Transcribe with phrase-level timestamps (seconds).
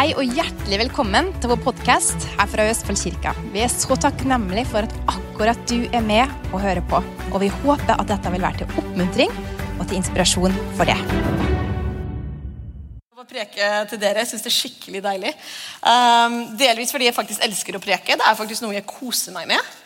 [0.00, 3.34] Hei og hjertelig velkommen til vår podkast her fra Østfold kirka.
[3.52, 7.02] Vi er så takknemlige for at akkurat du er med og hører på.
[7.26, 9.34] Og vi håper at dette vil være til oppmuntring
[9.74, 10.96] og til inspirasjon for det.
[13.12, 14.22] å preke til dere.
[14.24, 15.34] Jeg syns det er skikkelig deilig.
[15.84, 18.16] Um, delvis fordi jeg faktisk elsker å preke.
[18.16, 19.76] Det er faktisk noe jeg koser meg med.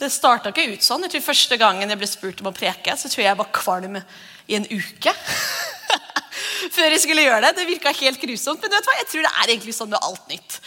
[0.00, 1.04] Det starta ikke ut sånn.
[1.04, 3.52] Jeg tror Første gangen jeg ble spurt om å preke, så tror jeg jeg var
[3.60, 5.12] kvalm i en uke.
[6.76, 7.54] Før jeg skulle gjøre det.
[7.58, 8.62] Det virka helt grusomt.
[8.62, 8.96] Men vet du hva?
[9.00, 10.58] jeg tror det er egentlig sånn med alt nytt.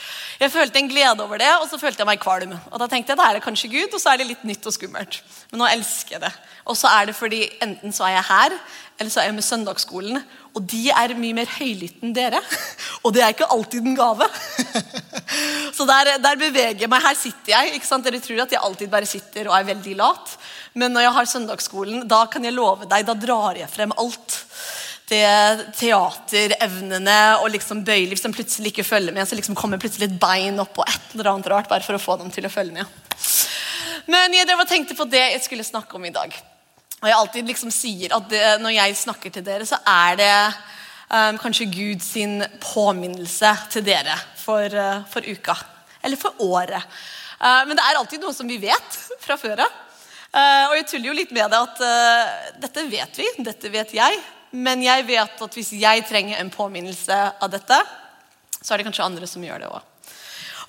[0.42, 2.56] Jeg følte en glede over det, og så følte jeg meg kvalm.
[2.72, 4.66] Og da tenkte jeg da er det kanskje Gud, og så er det litt nytt
[4.66, 5.20] og skummelt.
[5.52, 6.32] Men nå elsker jeg det.
[6.70, 8.56] Og så er det fordi enten så er jeg her,
[9.02, 10.22] eller så er jeg med søndagsskolen.
[10.52, 12.42] Og de er mye mer høylytte enn dere.
[13.06, 14.28] Og det er ikke alltid en gave.
[15.78, 17.02] Så der, der beveger jeg meg.
[17.06, 17.78] Her sitter jeg.
[17.78, 18.06] ikke sant?
[18.06, 20.36] Dere tror at jeg alltid bare sitter og er veldig lat.
[20.76, 24.42] Men når jeg har søndagsskolen, da kan jeg love deg, da drar jeg frem alt
[25.12, 30.20] det teaterevnene og liksom bøyeliv som plutselig ikke følger med, så liksom kommer plutselig et
[30.22, 32.80] bein opp og et eller annet rart bare for å få dem til å følge
[32.80, 32.98] med.
[34.12, 36.34] Men jeg drev og tenkte på det jeg skulle snakke om i dag.
[37.02, 40.34] Og jeg alltid liksom sier at det, når jeg snakker til dere, så er det
[41.10, 45.56] um, kanskje Gud sin påminnelse til dere for, uh, for uka.
[46.06, 46.86] Eller for året.
[47.42, 49.80] Uh, men det er alltid noe som vi vet fra før av.
[50.32, 51.82] Uh, og jeg tuller jo litt med det at
[52.62, 54.22] dette vet vi, dette vet jeg.
[54.52, 57.78] Men jeg vet at hvis jeg trenger en påminnelse av dette,
[58.62, 59.88] så er det kanskje andre som gjør det òg.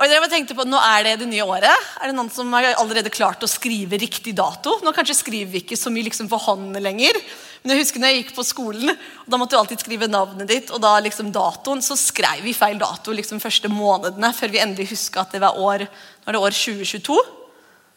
[0.00, 1.88] Og jeg tenkte på, Nå er det det nye året.
[2.00, 4.78] Er det noen som har allerede klart å skrive riktig dato?
[4.82, 7.18] Nå kanskje skriver vi ikke så mye liksom for hånd lenger.
[7.62, 8.96] Men jeg husker når jeg gikk på skolen,
[9.30, 10.72] da måtte du alltid skrive navnet ditt.
[10.72, 14.90] Og da liksom datoen, så skrev vi feil dato liksom første månedene før vi endelig
[14.94, 17.20] huska at det var år Nå er det år 2022.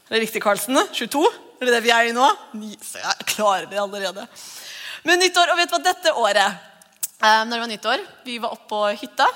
[0.06, 0.78] Er det riktig, Karlsen?
[0.94, 1.26] 22?
[1.62, 2.28] Er det det vi er i nå?
[2.60, 4.28] Jeg klarer det allerede.
[5.06, 8.56] Men nyttår, og vet du hva, dette året eh, når det var nyttår, Vi var
[8.56, 9.28] oppe på hytta.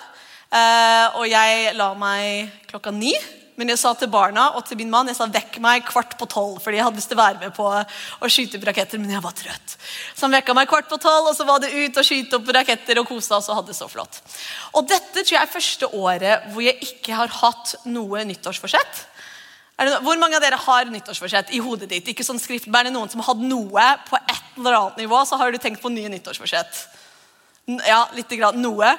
[0.50, 3.14] Eh, og jeg la meg klokka ni.
[3.60, 6.26] Men jeg sa til barna og til min mann jeg sa vekk meg kvart på
[6.32, 6.62] tolv.
[6.64, 9.24] fordi jeg hadde lyst til å være med på å skyte opp raketter, men jeg
[9.26, 9.76] var trøtt.
[10.16, 12.54] Så han vekka meg kvart på tolv, og så var det ut og skyte opp
[12.56, 13.50] raketter og kose oss.
[13.52, 14.22] og hadde det så flott.
[14.80, 19.04] Og dette tror jeg er første året hvor jeg ikke har hatt noe nyttårsforsett.
[19.80, 22.08] Hvor mange av dere har nyttårsforsett i hodet ditt?
[22.12, 25.40] Ikke sånn skrift, det noen som har hatt noe på et eller annet nivå, så
[25.40, 26.82] har du tenkt på nye nyttårsforsett?
[27.88, 28.60] Ja, litt grann.
[28.60, 28.92] Noe.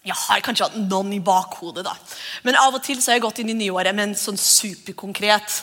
[0.00, 1.92] Jeg har kanskje hatt noen i bakhodet, da.
[2.42, 5.60] Men av og til så har jeg gått inn i nyåret med en sånn superkonkret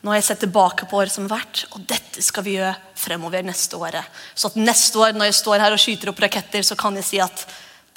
[0.00, 2.72] Nå har jeg sett tilbake på året som har vært, og dette skal vi gjøre
[2.96, 4.06] fremover neste året.
[4.32, 7.04] Så at neste år, når jeg står her og skyter opp raketter, så kan jeg
[7.04, 7.42] si at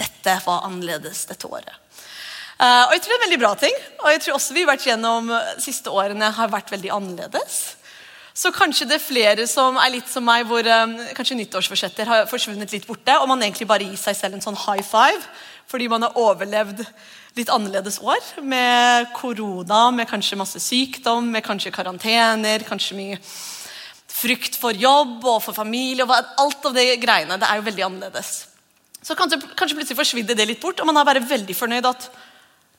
[0.01, 1.71] dette var annerledes dette året.
[2.59, 3.79] Uh, og jeg tror det er en veldig bra ting.
[4.01, 5.31] Og jeg tror også vi har vært gjennom
[5.61, 7.61] siste årene har vært veldig annerledes.
[8.33, 12.29] Så kanskje det er flere som er litt som meg, hvor um, kanskje nyttårsforsetter har
[12.29, 15.21] forsvunnet litt borte, og man egentlig bare gir seg selv en sånn high five
[15.69, 16.81] fordi man har overlevd
[17.37, 18.21] litt annerledes år.
[18.45, 23.19] Med korona, med kanskje masse sykdom, med kanskje karantener, kanskje mye
[24.13, 26.05] frykt for jobb og for familie.
[26.05, 27.39] og Alt av det greiene.
[27.39, 28.33] Det er jo veldig annerledes.
[29.03, 32.09] Så kanskje, kanskje plutselig forsvinner det litt bort, og man er bare veldig fornøyd at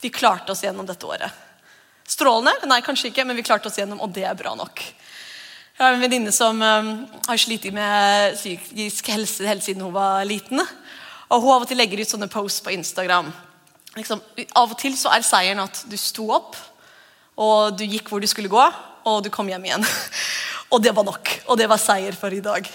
[0.00, 1.42] vi klarte oss gjennom dette året.
[2.08, 2.68] Strålende?
[2.68, 4.82] Nei, kanskje ikke, men vi klarte oss gjennom, og det er bra nok.
[5.74, 6.90] Jeg har en venninne som um,
[7.26, 10.60] har slitt med psykisk helse helt siden hun var liten.
[11.32, 13.32] Og hun av og til legger ut sånne posts på Instagram.
[13.96, 14.20] Liksom,
[14.54, 16.54] av og til så er seieren at du sto opp,
[17.34, 18.68] og du gikk hvor du skulle gå,
[19.10, 19.88] og du kom hjem igjen.
[20.72, 21.32] og det var nok.
[21.48, 22.68] Og det var seier for i dag.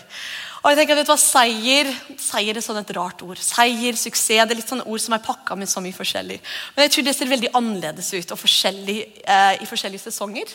[0.59, 1.89] Og jeg tenker, vet du hva, Seier
[2.19, 3.39] seier er sånn et rart ord.
[3.39, 6.39] Seier, suksess, det er litt sånne ord som er pakka med så mye forskjellig.
[6.75, 10.51] Men jeg tror det ser veldig annerledes ut og forskjellig eh, i forskjellige sesonger.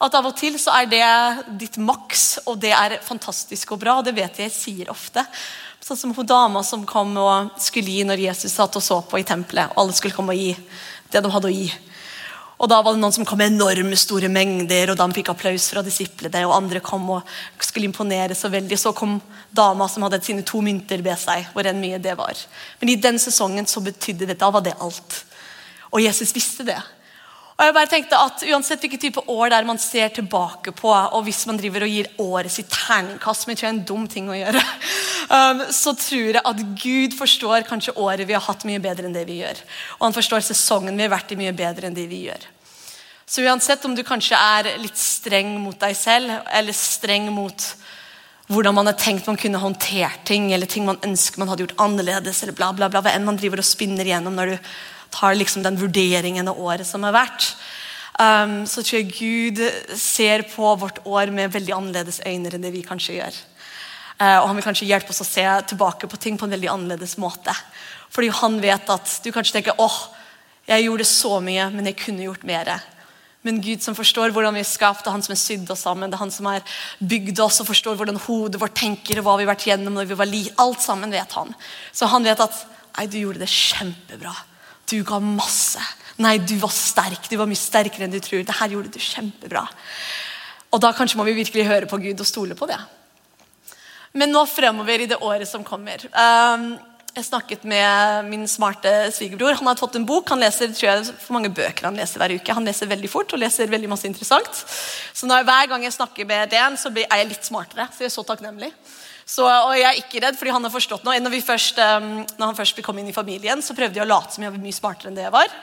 [0.00, 1.04] At av og til så er det
[1.60, 3.98] ditt maks, og det er fantastisk og bra.
[4.00, 5.22] og Det vet jeg jeg sier ofte.
[5.80, 9.20] Sånn som hun dama som kom og skulle gi når Jesus satt og så på
[9.20, 9.70] i tempelet.
[9.70, 10.56] og Alle skulle komme og gi
[11.12, 11.68] det de hadde å gi.
[12.60, 15.70] Og Da var det noen som kom med enorme store mengder, og de fikk applaus
[15.72, 16.42] fra disiplene.
[16.44, 17.30] Og andre kom og
[17.64, 18.76] skulle imponere så veldig.
[18.76, 19.16] Så kom
[19.56, 21.48] dama som hadde sine to mynter ved seg.
[21.54, 22.36] hvor enn mye det var.
[22.80, 25.24] Men i den sesongen så betydde det, da var det alt.
[25.90, 26.78] Og Jesus visste det.
[27.60, 30.88] Og jeg bare tenkte at Uansett hvilken type år det er man ser tilbake på,
[30.88, 34.06] og hvis man driver og gir året sitt terningkast, som jeg tror er en dum
[34.08, 34.62] ting å gjøre,
[35.28, 39.16] um, så tror jeg at Gud forstår kanskje året vi har hatt, mye bedre enn
[39.16, 39.60] det vi gjør.
[39.98, 42.46] Og han forstår sesongen vi har vært i, mye bedre enn det vi gjør.
[43.28, 47.66] Så uansett om du kanskje er litt streng mot deg selv, eller streng mot
[48.50, 51.84] hvordan man har tenkt man kunne håndtert ting, eller ting man ønsker man hadde gjort
[51.84, 54.72] annerledes, eller bla, bla, bla, hva enn man driver og spinner igjennom når du
[55.10, 57.50] tar liksom den vurderingen av året som har vært,
[58.18, 59.62] um, så tror jeg Gud
[59.98, 63.40] ser på vårt år med veldig annerledes øyne enn det vi kanskje gjør.
[64.20, 66.70] Uh, og Han vil kanskje hjelpe oss å se tilbake på ting på en veldig
[66.72, 67.54] annerledes måte.
[68.10, 70.00] Fordi han vet at du kanskje tenker åh,
[70.68, 72.68] Jeg gjorde så mye, men jeg kunne gjort mer.
[73.42, 75.82] Men Gud som forstår hvordan vi er skapt, det er han som er sydd oss
[75.86, 76.12] sammen.
[76.12, 76.60] Det er han som har
[77.00, 80.10] bygd oss og forstår hvordan hodet vårt tenker og hva vi har vært gjennom når
[80.10, 80.42] vi var li.
[80.60, 81.54] Alt sammen vet han.
[81.96, 84.32] Så han vet at Nei, du gjorde det kjempebra.
[84.90, 85.82] Du ga masse.
[86.20, 87.28] Nei, du var sterk.
[87.30, 88.42] Du var mye sterkere enn du tror.
[88.44, 89.64] Det her gjorde du kjempebra.
[90.70, 92.78] Og da kanskje må vi virkelig høre på Gud og stole på det.
[94.12, 96.72] Men nå fremover i det året som kommer um,
[97.14, 99.54] Jeg snakket med min smarte svigerbror.
[99.60, 100.30] Han har fått en bok.
[100.34, 102.56] Han leser tror jeg, for mange bøker han leser hver uke.
[102.58, 104.64] Han leser veldig fort og leser veldig masse interessant.
[105.14, 107.88] Så når, hver gang jeg snakker med DN, så er jeg litt smartere.
[107.94, 108.70] Så jeg er så takknemlig.
[109.30, 111.20] Så, og jeg er ikke redd, fordi han har forstått noe.
[111.22, 114.34] Når, først, um, når han først kom inn i familien, så prøvde jeg å late
[114.34, 115.54] som jeg var mye smartere enn det jeg var.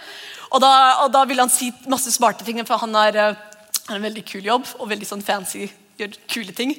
[0.55, 0.71] Og da,
[1.03, 3.35] og da ville han si masse smarte ting, for han uh,
[3.89, 5.67] har en veldig kul jobb og veldig sånn fancy,
[5.99, 6.77] gjør kule ting.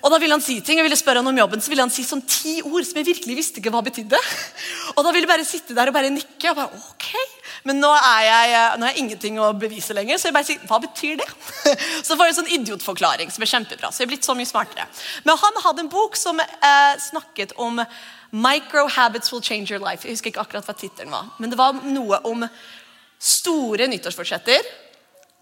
[0.00, 1.92] Og da ville han si ting, jeg ville spørre han om jobben, så ville han
[1.92, 4.20] si sånn ti ord som jeg virkelig visste ikke hva betydde.
[4.96, 6.52] Og da ville jeg bare sitte der og bare nikke.
[6.52, 7.39] og bare, ok.
[7.68, 10.66] Men nå er jeg, nå har jeg ingenting å bevise lenger, så jeg bare sier
[10.70, 11.28] hva betyr det?
[12.06, 13.90] Så får jeg en sånn idiotforklaring som er kjempebra.
[13.92, 14.86] Så jeg er blitt så mye smartere.
[15.26, 17.82] Men han hadde en bok som eh, snakket om
[18.30, 20.06] Micro habits will change your life.
[20.06, 21.32] Jeg husker ikke akkurat hva tittelen var.
[21.42, 22.46] Men det var noe om
[23.20, 24.64] store nyttårsforsetter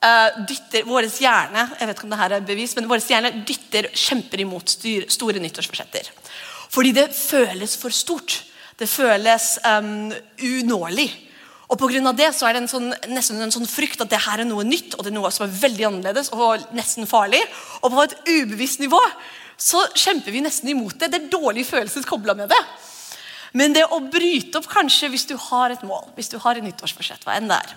[0.05, 3.33] uh, dytter vår hjerne jeg vet ikke om det her er bevis, men vår hjerne
[3.47, 6.11] dytter kjemper imot styr, store nyttårsforsetter.
[6.69, 8.43] Fordi det føles for stort.
[8.79, 10.11] Det føles um,
[10.45, 11.09] unåelig.
[11.69, 14.09] Og på grunn av det så er det en sånn, nesten en sånn frykt at
[14.13, 17.09] det her er noe nytt og det er noe som er veldig annerledes og nesten
[17.09, 17.43] farlig.
[17.83, 19.01] Og på et ubevisst nivå
[19.59, 21.11] så kjemper vi nesten imot det.
[21.13, 22.63] Det er dårlige følelser kobla med det.
[23.59, 26.65] Men det å bryte opp kanskje hvis du har et mål, hvis du har et
[26.65, 27.77] nyttårsforsett, hva enn det er,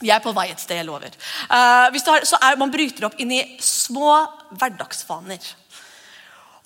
[0.00, 1.14] vi er på vei et sted, jeg lover.
[1.48, 4.12] Uh, har, så er, Man bryter opp inn i små
[4.52, 5.40] hverdagsvaner.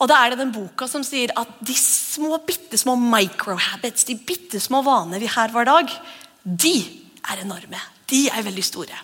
[0.00, 4.16] Og da er det den boka som sier at de små, bitte små microhabits, de
[4.16, 5.92] bitte små vanene vi har hver dag,
[6.50, 6.74] de
[7.30, 7.78] er enorme.
[8.10, 8.98] De er veldig store.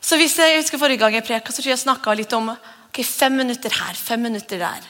[0.00, 3.70] Så hvis Jeg husker forrige gang jeg preka, tror jeg litt om okay, fem minutter
[3.70, 4.80] her, fem minutter der.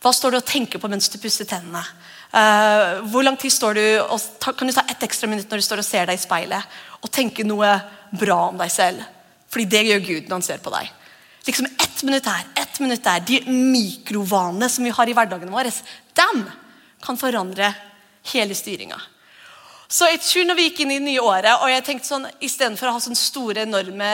[0.00, 1.82] Hva står du og tenker på mens du pusser tennene?
[2.30, 5.58] Uh, hvor lang tid står du og ta, Kan du ta ett ekstra minutt når
[5.58, 7.72] du står og ser deg i speilet og tenke noe
[8.14, 9.02] bra om deg selv?
[9.50, 10.90] Fordi det gjør Gud når han ser på deg.
[11.46, 13.20] Liksom Ett minutt her, ett minutt der.
[13.20, 15.68] De mikrovanene som vi har i hverdagen vår,
[16.16, 16.44] dem
[17.02, 17.74] kan forandre
[18.32, 18.96] hele styringa.
[19.90, 22.28] Så jeg tror når vi gikk inn i det nye året, og jeg tenkte sånn,
[22.46, 24.10] istedenfor å ha sånne store, enorme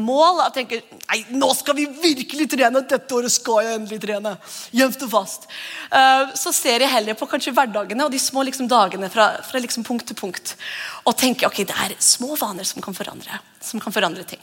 [0.00, 0.80] mål jeg tenker,
[1.10, 4.32] nei, nå skal vi virkelig trene, dette året skal jeg endelig trene.
[4.72, 5.44] Jevnt og fast.
[5.92, 9.60] Uh, så ser jeg heller på kanskje hverdagene og de små liksom, dagene fra, fra
[9.60, 10.56] liksom, punkt til punkt.
[11.04, 14.40] Og tenker ok, det er små vaner som kan forandre, som kan forandre ting.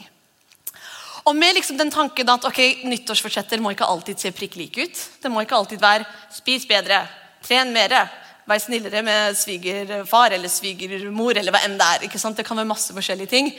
[1.26, 5.08] Og med liksom den tanken at ok, nyttårsforsetter må ikke alltid se prikk like ut.
[5.26, 7.08] Det må ikke alltid være 'spis bedre',
[7.42, 8.10] 'tren mere',
[8.52, 12.06] Vær snillere med svigerfar eller svigermor eller hva enn det er.
[12.08, 12.36] ikke sant?
[12.36, 13.52] Det kan være masse forskjellige ting.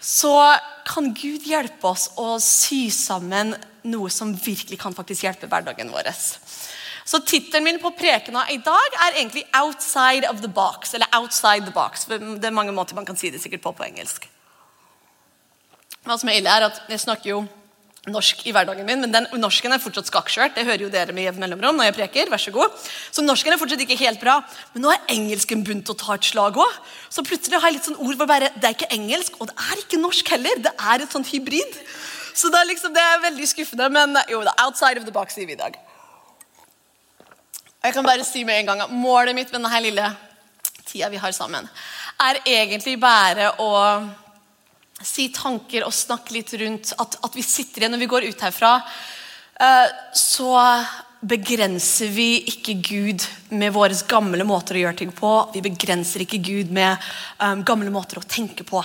[0.00, 0.32] Så
[0.88, 3.52] kan Gud hjelpe oss å sy sammen
[3.92, 6.08] noe som virkelig kan faktisk hjelpe hverdagen vår.
[7.04, 10.94] Så Tittelen min på prekena i dag er egentlig 'Outside of the Box'.
[10.94, 12.06] Eller 'Outside the Box'.
[12.08, 14.28] Det er mange måter man kan si det sikkert på på engelsk.
[16.04, 17.48] Hva som er ille, er at jeg snakker jo
[18.10, 20.56] norsk i hverdagen min, men den norsken er fortsatt skakkskjørt.
[20.56, 22.30] Det hører jo dere med jevn mellomrom når jeg preker.
[22.32, 22.74] vær Så god.
[23.14, 24.40] Så norsken er fortsatt ikke helt bra.
[24.74, 26.80] Men nå er engelsken begynt å ta et slag òg.
[27.08, 29.54] Så plutselig har jeg litt sånn ord hvor bare, det er ikke engelsk, og det
[29.54, 30.64] er ikke norsk heller.
[30.66, 31.78] Det er et sånt hybrid.
[32.34, 35.38] Så det er, liksom, det er veldig skuffende, men jo da, outside of the box
[35.38, 35.78] sier i dag.
[37.82, 40.10] Jeg kan bare si med en gang at Målet mitt med denne lille
[40.86, 41.68] tida vi har sammen,
[42.18, 43.70] er egentlig bare å
[45.06, 48.44] si tanker og snakke litt rundt at, at vi sitter igjen når vi går ut
[48.46, 48.74] herfra.
[49.62, 50.56] Uh, så
[51.22, 55.30] begrenser vi ikke Gud med våre gamle måter å gjøre ting på.
[55.54, 56.98] Vi begrenser ikke Gud med
[57.38, 58.82] um, gamle måter å tenke på.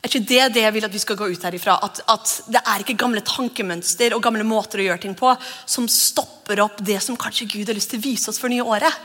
[0.00, 1.76] Er ikke det det jeg vil at vi skal gå ut herifra?
[1.84, 5.32] At, at, det er ikke gamle tankemønster og gamle måter å gjøre ting på
[5.68, 8.64] som stopper opp det som kanskje Gud har lyst til å vise oss for nye
[8.64, 8.96] året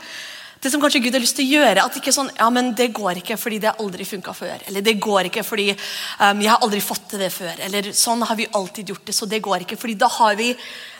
[0.60, 1.84] det som kanskje Gud har lyst til å gjøre.
[1.84, 4.64] At ikke sånn, ja, men det går ikke fordi det aldri funka før.
[4.68, 7.60] Eller det går ikke fordi um, jeg har aldri fått til det før.
[7.68, 9.78] Eller sånn har vi alltid gjort det, så det går ikke.
[9.80, 10.50] fordi da har vi,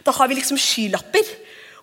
[0.04, 1.34] da har vi liksom skylapper.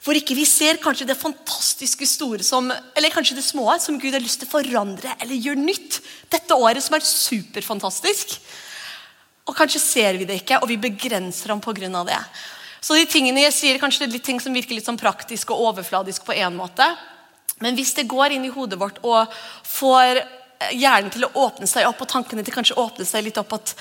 [0.03, 4.12] Hvor ikke vi ser kanskje det fantastiske store som, eller kanskje det små som Gud
[4.12, 6.01] har lyst til å forandre eller gjøre nytt
[6.34, 8.36] dette året, som er superfantastisk.
[9.48, 12.03] Og kanskje ser vi det ikke, og vi begrenser ham pga.
[12.08, 12.20] det.
[12.84, 15.56] Så de tingene jeg sier, kanskje det er litt ting som virker litt sånn praktisk
[15.56, 16.84] og overfladisk på en måte.
[17.63, 19.32] Men hvis det går inn i hodet vårt og
[19.67, 20.22] får
[20.72, 23.74] hjernen til å åpne seg opp, og tankene til kanskje åpne seg litt opp at,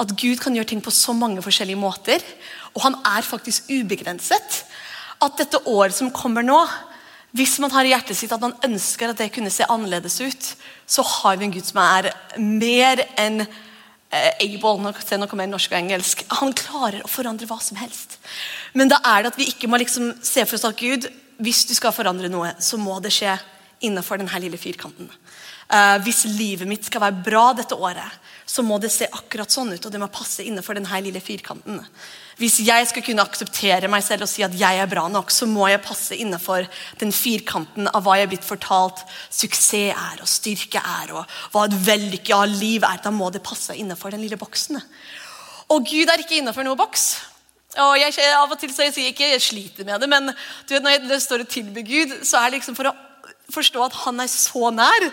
[0.00, 2.22] at Gud kan gjøre ting på så mange forskjellige måter,
[2.72, 4.62] og han er faktisk ubegrenset
[5.22, 6.56] At dette året som kommer nå,
[7.36, 10.48] Hvis man har i hjertet sitt at man ønsker at det kunne se annerledes ut,
[10.86, 15.46] så har vi en Gud som er mer enn eh, able nå, se, nå kommer
[15.46, 16.24] jeg norsk og engelsk.
[16.42, 18.18] Han klarer å forandre hva som helst.
[18.76, 21.08] Men da er det at vi ikke må liksom se for oss at Gud,
[21.42, 23.36] hvis du skal forandre noe, så må det skje
[23.82, 25.10] innenfor denne lille firkanten.
[25.72, 29.72] Uh, hvis livet mitt skal være bra dette året, så må det se akkurat sånn
[29.72, 31.78] ut, og det må passe innenfor denne lille firkanten.
[32.36, 35.48] Hvis jeg skal kunne akseptere meg selv og si at jeg er bra nok, så
[35.48, 36.68] må jeg passe innenfor
[37.00, 41.66] den firkanten av hva jeg er blitt fortalt suksess er, og styrke er, og hva
[41.68, 43.00] et vellykka liv er.
[43.04, 44.80] Da må det passe innenfor den lille boksen.
[45.72, 47.31] Og Gud er ikke innenfor noen boks.
[47.80, 50.74] Og jeg, Av og til så jeg sier ikke jeg sliter med det, men du
[50.74, 52.96] vet, når jeg står og tilbyr Gud, så er det liksom for å
[53.52, 55.06] forstå at han er så nær.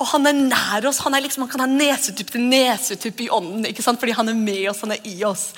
[0.00, 1.00] Og han er nær oss.
[1.04, 3.66] Han, er liksom, han kan ha nesetupp til nesetupp i ånden.
[3.68, 4.00] ikke sant?
[4.00, 5.48] Fordi han er med oss, han er i oss.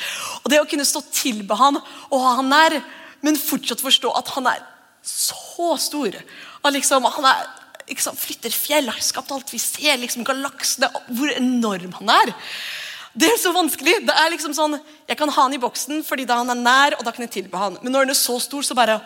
[0.42, 2.78] Og det å kunne stå tilbe han og ha han nær,
[3.26, 4.66] men fortsatt forstå at han er
[5.06, 6.14] så stor.
[6.62, 7.46] Og liksom, han er,
[7.90, 9.98] liksom, flytter fjell, har skapt alt vi ser.
[9.98, 12.36] liksom Galaksene, hvor enorm han er.
[13.18, 13.96] Det er så vanskelig.
[14.06, 16.98] Det er liksom sånn, Jeg kan ha han i boksen fordi da han er nær,
[16.98, 17.78] og da kan jeg tilbe han.
[17.82, 19.00] Men når han er så stor, så bare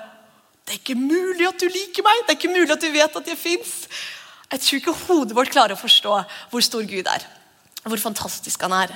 [0.63, 2.23] det er ikke mulig at du liker meg!
[2.23, 3.73] Det er ikke mulig at du vet at jeg fins!
[4.53, 6.17] Jeg tror ikke hodet vårt klarer å forstå
[6.53, 7.25] hvor stor Gud er.
[7.83, 8.93] Hvor fantastisk han er.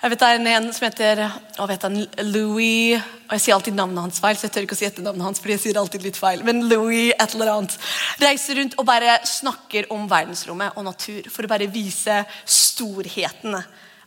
[0.00, 1.22] Jeg vet Det er en som heter
[1.58, 1.84] å vet
[2.22, 5.26] Louis og Jeg sier alltid navnet hans feil, så jeg tør ikke å si etternavnet
[5.26, 5.40] hans.
[5.40, 7.76] fordi jeg sier alltid litt feil, Men Louis et eller annet
[8.22, 13.56] reiser rundt og bare snakker om verdensrommet og natur for å bare vise storheten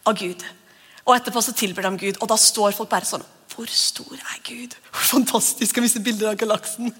[0.10, 0.46] av Gud.
[1.06, 3.26] Og etterpå så tilber de Gud, og da står folk bare sånn
[3.60, 4.76] hvor stor er Gud?
[4.88, 6.94] Hvor fantastisk å vise bilder av galaksen?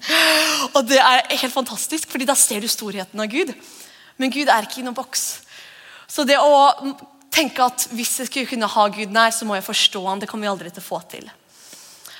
[0.74, 3.54] Og Det er helt fantastisk, fordi da ser du storheten av Gud.
[4.20, 5.22] Men Gud er ikke i noen boks.
[6.10, 6.66] Så det å
[7.32, 10.28] tenke at hvis jeg skulle kunne ha Gud nær, så må jeg forstå han, det
[10.28, 11.30] kommer vi aldri til å få til.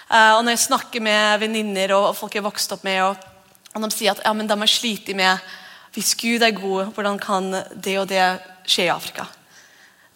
[0.09, 3.85] Uh, og Når jeg snakker med venninner og folk jeg har vokst opp med, og
[3.85, 5.53] de sier at ja, men de har slitt med
[5.95, 8.25] hvis Gud er god, hvordan kan det og det
[8.65, 9.27] skje i Afrika?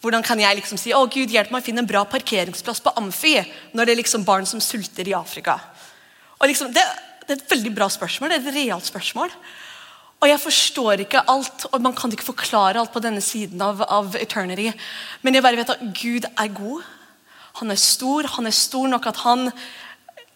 [0.05, 2.91] Hvordan kan jeg liksom si å Gud, hjelp meg å finne en bra parkeringsplass på
[2.99, 3.39] Amfi
[3.73, 5.55] når det er liksom barn som sulter i Afrika?
[6.37, 6.83] Og liksom, det,
[7.23, 8.29] det, er et veldig bra spørsmål.
[8.29, 9.33] Det er et realt spørsmål.
[10.21, 13.81] Og jeg forstår ikke alt, og man kan ikke forklare alt på denne siden av,
[13.81, 14.67] av eternity.
[15.25, 16.85] Men jeg bare vet at Gud er god.
[17.63, 18.29] Han er stor.
[18.37, 19.49] Han er stor nok at han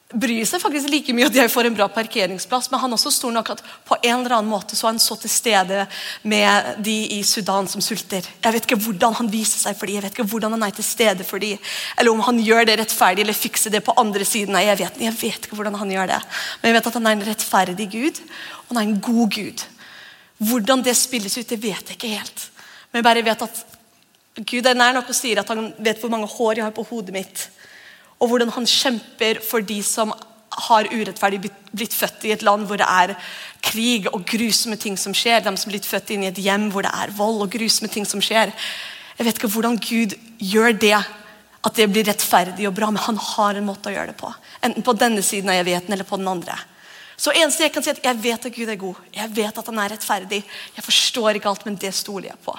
[0.09, 3.11] bryr seg faktisk like mye at jeg får en bra parkeringsplass, men han er også
[3.13, 5.83] stor nok at på en eller annen måte så er han så til stede
[6.25, 8.25] med de i Sudan som sulter.
[8.25, 10.73] Jeg vet ikke hvordan han viser seg for dem, jeg vet ikke hvordan han er
[10.73, 11.61] til stede for dem,
[11.93, 14.57] eller om han gjør det rettferdig eller fikser det på andre siden.
[14.57, 16.19] Nei, jeg vet, jeg vet ikke hvordan han gjør det.
[16.63, 18.23] Men jeg vet at han er en rettferdig Gud,
[18.63, 19.67] og han er en god Gud.
[20.49, 22.49] Hvordan det spilles ut, det vet jeg ikke helt.
[22.89, 23.63] Men jeg bare vet at
[24.41, 26.89] Gud er nær nok og sier at han vet hvor mange hår jeg har på
[26.89, 27.49] hodet mitt
[28.19, 30.11] og hvordan han kjemper for de som
[30.59, 31.39] har urettferdig
[31.71, 33.13] blitt født i et land hvor det er
[33.63, 35.43] krig og grusomme ting som skjer.
[35.45, 37.91] De som er blitt født inn i et hjem hvor det er vold og grusomme
[37.91, 38.51] ting som skjer.
[39.19, 40.97] Jeg vet ikke hvordan Gud gjør det,
[41.59, 44.31] at det blir rettferdig og bra, men han har en måte å gjøre det på.
[44.63, 46.55] Enten på denne siden av evigheten eller på den andre.
[47.19, 48.99] Så eneste jeg kan si at jeg vet at Gud er god.
[49.11, 50.39] Jeg vet at han er rettferdig.
[50.75, 52.55] Jeg forstår ikke alt, men det stoler jeg på.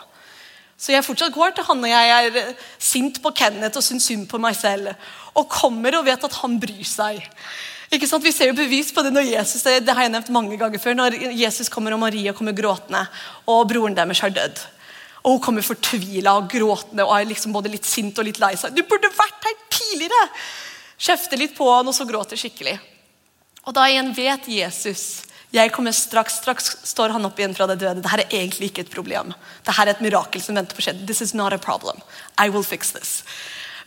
[0.81, 4.07] Så jeg fortsatt går til han når jeg er eh, sint på Kenneth og syns
[4.09, 4.95] synd på meg selv.
[5.37, 7.21] Og kommer og vet at han bryr seg.
[7.93, 8.25] Ikke sant?
[8.25, 10.81] Vi ser jo bevis på det når Jesus det, det har jeg nevnt mange ganger
[10.81, 13.03] før, når Jesus kommer og Maria kommer gråtende,
[13.51, 14.63] og broren deres har dødd.
[15.21, 18.55] Og Hun kommer fortvila og gråtende og er liksom både litt sint og litt lei
[18.57, 18.73] seg.
[18.73, 20.29] 'Du burde vært her tidligere!'
[21.01, 22.77] Kjefter litt på han, og så gråter skikkelig.
[23.65, 27.81] Og da igjen vet Jesus jeg kommer straks, straks står han opp igjen fra det
[27.81, 27.99] døde.
[28.05, 29.33] Dette er egentlig ikke et problem.
[29.67, 30.95] Dette er et mirakel som venter på å skje.
[31.09, 31.99] This is not a problem.
[32.39, 33.25] I will fix this.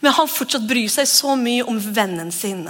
[0.03, 2.65] Men han fortsatt bryr seg så mye om vennen sin,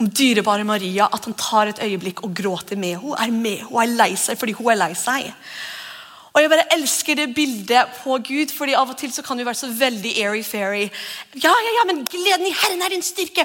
[0.00, 3.18] om dyrebare Maria, at han tar et øyeblikk og gråter med henne.
[3.20, 5.28] Er med Hun er lei seg fordi hun er lei seg.
[6.32, 9.44] Og Jeg bare elsker det bildet på Gud, fordi av og til så kan vi
[9.44, 10.84] være så veldig airy-fairy.
[11.34, 13.44] Ja, ja, ja, men gleden i Herren er din styrke!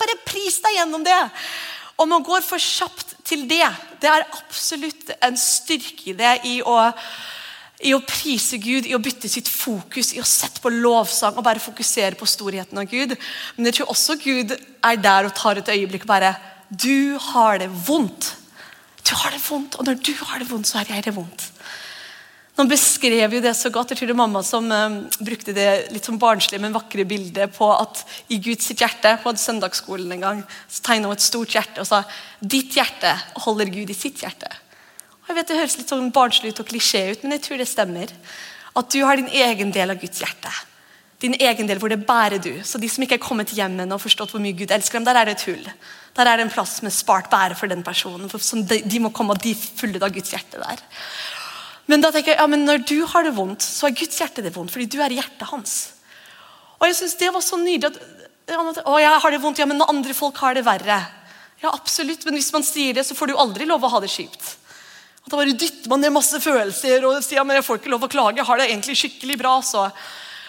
[0.00, 1.20] Bare pris deg gjennom det!
[2.00, 3.66] Og man går for kjapt til det.
[4.00, 6.32] Det er absolutt en styrke i det.
[6.48, 6.76] i å,
[7.84, 11.44] i å prise Gud, i å bytte sitt fokus, i å sette på lovsang og
[11.44, 13.16] bare fokusere på storheten av Gud.
[13.56, 16.34] Men jeg tror også Gud er der og tar et øyeblikk og bare
[16.70, 18.36] Du har det vondt.
[19.04, 21.48] Du har det vondt, og når du har det vondt, så har jeg det vondt.
[22.60, 23.94] Han beskrev jo det så godt.
[23.94, 27.54] Jeg tror det er mamma som um, brukte det litt som barnslige, men vakre bildet
[27.56, 31.80] på at i Guds hjerte hadde søndagsskolen en gang, så tegna hun et stort hjerte
[31.80, 32.02] og sa
[32.40, 33.14] ditt hjerte
[33.46, 34.50] holder Gud i sitt hjerte.
[35.22, 37.62] Og jeg vet Det høres litt sånn barnslig ut og klisjé ut, men jeg tror
[37.62, 38.12] det stemmer.
[38.76, 40.52] At du har din egen del av Guds hjerte.
[41.24, 42.52] Din egen del hvor det bærer du.
[42.64, 45.08] Så de som ikke er kommet hjem ennå og forstått hvor mye Gud elsker dem,
[45.08, 45.64] der er det et hull.
[46.16, 48.28] Der er det en plass med spart bære for den personen.
[48.28, 50.80] For de, de, må komme og de fulle av Guds hjerte der.
[51.88, 54.44] Men da tenker jeg, ja, men når du har det vondt, så er Guds hjerte
[54.44, 55.76] det vondt, fordi du er hjertet hans.
[56.80, 59.82] Og jeg synes det var så nydelig at å, jeg har det vondt, ja, men
[59.84, 61.00] andre folk har det verre.
[61.60, 64.10] Ja, absolutt, men hvis man sier det, så får du aldri lov å ha det
[64.10, 64.56] kjipt.
[65.28, 68.06] Da bare dytter man ned masse følelser og sier ja, men jeg får ikke lov
[68.06, 68.40] å klage.
[68.40, 69.58] Jeg har det egentlig skikkelig bra.
[69.62, 69.84] så.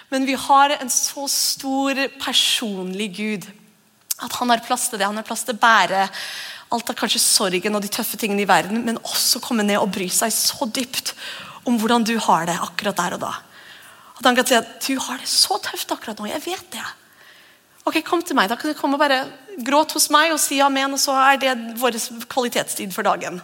[0.09, 3.49] Men vi har en så stor personlig Gud
[4.21, 5.09] at han har plass til det.
[5.09, 6.07] Han har plass til å bære
[6.71, 9.91] alt av kanskje sorgen og de tøffe tingene i verden, men også komme ned og
[9.93, 11.13] bry seg så dypt
[11.67, 13.33] om hvordan du har det akkurat der og da.
[14.17, 16.29] At han kan si at du har det så tøft akkurat nå.
[16.29, 16.87] Jeg vet det.
[17.85, 18.49] Ok, Kom til meg.
[18.49, 19.23] Da kan du komme og bare
[19.65, 21.97] gråte hos meg og si amen, og så er det vår
[22.29, 23.41] kvalitetstid for dagen.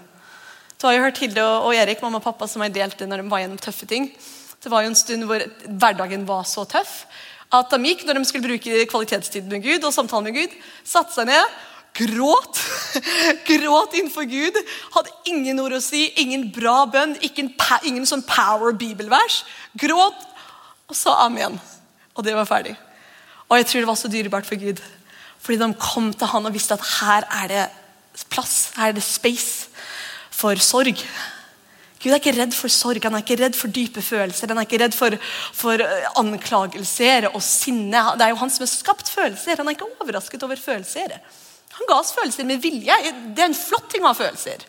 [0.77, 3.23] Du har jo hørt Hilde og Erik, mamma og pappa, som har delt det når
[3.23, 4.11] de var gjennom tøffe ting.
[4.61, 7.01] Det var jo en stund hvor hverdagen var så tøff
[7.55, 11.15] at de gikk når de skulle bruke kvalitetstid med Gud og samtale med Gud, satte
[11.15, 11.53] seg ned,
[11.97, 12.61] gråt.
[13.49, 14.57] gråt innenfor Gud.
[14.95, 17.51] Hadde ingen ord å si, ingen bra bønn, ingen,
[17.83, 19.41] ingen sånn power bibelvers.
[19.77, 20.27] Gråt
[20.87, 21.57] og sa amen.
[22.15, 22.77] Og det var ferdig.
[23.47, 24.81] Og jeg tror det var så dyrebart for Gud.
[25.43, 27.65] Fordi de kom til han og visste at her er det
[28.33, 29.67] plass, her er det space
[30.33, 31.01] for sorg.
[31.97, 34.51] Gud er ikke redd for sorg, han er ikke redd for dype følelser.
[34.51, 35.15] Han er ikke redd for,
[35.57, 38.03] for eh, anklagelser og sinne.
[38.17, 39.57] Det er jo han som har skapt følelser.
[39.57, 41.15] Han er ikke overrasket over følelser.
[41.77, 42.95] Han ga oss følelser med vilje.
[43.33, 44.65] Det er en flott ting å ha følelser.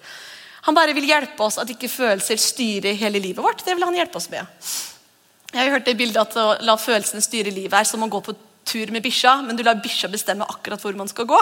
[0.69, 3.65] Han bare vil hjelpe oss at ikke følelser styrer hele livet vårt.
[3.65, 4.45] Det vil han hjelpe oss med.
[5.55, 8.21] Jeg har hørt det bildet at å la følelsene styre livet er som å gå
[8.25, 8.35] på
[8.69, 11.38] tur med bikkja, men du lar bikkja bestemme akkurat hvor man skal gå.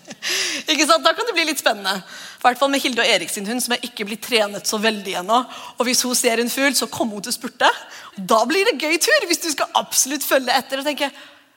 [0.72, 1.04] ikke sant?
[1.04, 2.00] Da kan det bli litt spennende.
[2.00, 4.80] I hvert fall med Hilde og Erik sin hund, som er ikke blitt trenet så
[4.82, 5.38] veldig ennå.
[5.76, 7.70] Og hvis hun ser en fugl, så kommer hun til å spurte.
[8.16, 11.12] Da blir det gøy tur, hvis du skal absolutt følge etter og tenke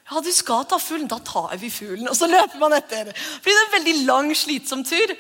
[0.10, 2.10] ja, du skal ta fuglen, da tar vi fuglen.
[2.10, 3.12] Og så løper man etter.
[3.14, 5.14] Fordi det er en veldig lang, slitsom tur.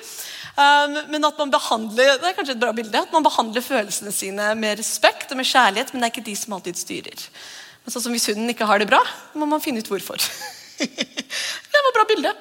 [0.59, 4.11] Um, men at man behandler det er kanskje et bra bilde, at man behandler følelsene
[4.11, 7.27] sine med respekt og med kjærlighet, men det er ikke de som alltid styrer.
[7.85, 8.99] Men sånn som Hvis hunden ikke har det bra,
[9.37, 10.19] må man finne ut hvorfor.
[10.79, 12.33] det var et bra bilde.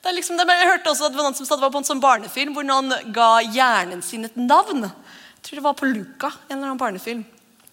[0.00, 2.02] Det er liksom, jeg hørte også at det var noen som var på en sånn
[2.02, 4.86] barnefilm hvor noen ga hjernen sin et navn.
[4.86, 6.30] Jeg tror det var på Luca.
[6.46, 7.26] en eller annen barnefilm.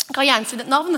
[0.09, 0.97] Ga hjernen sin et navn.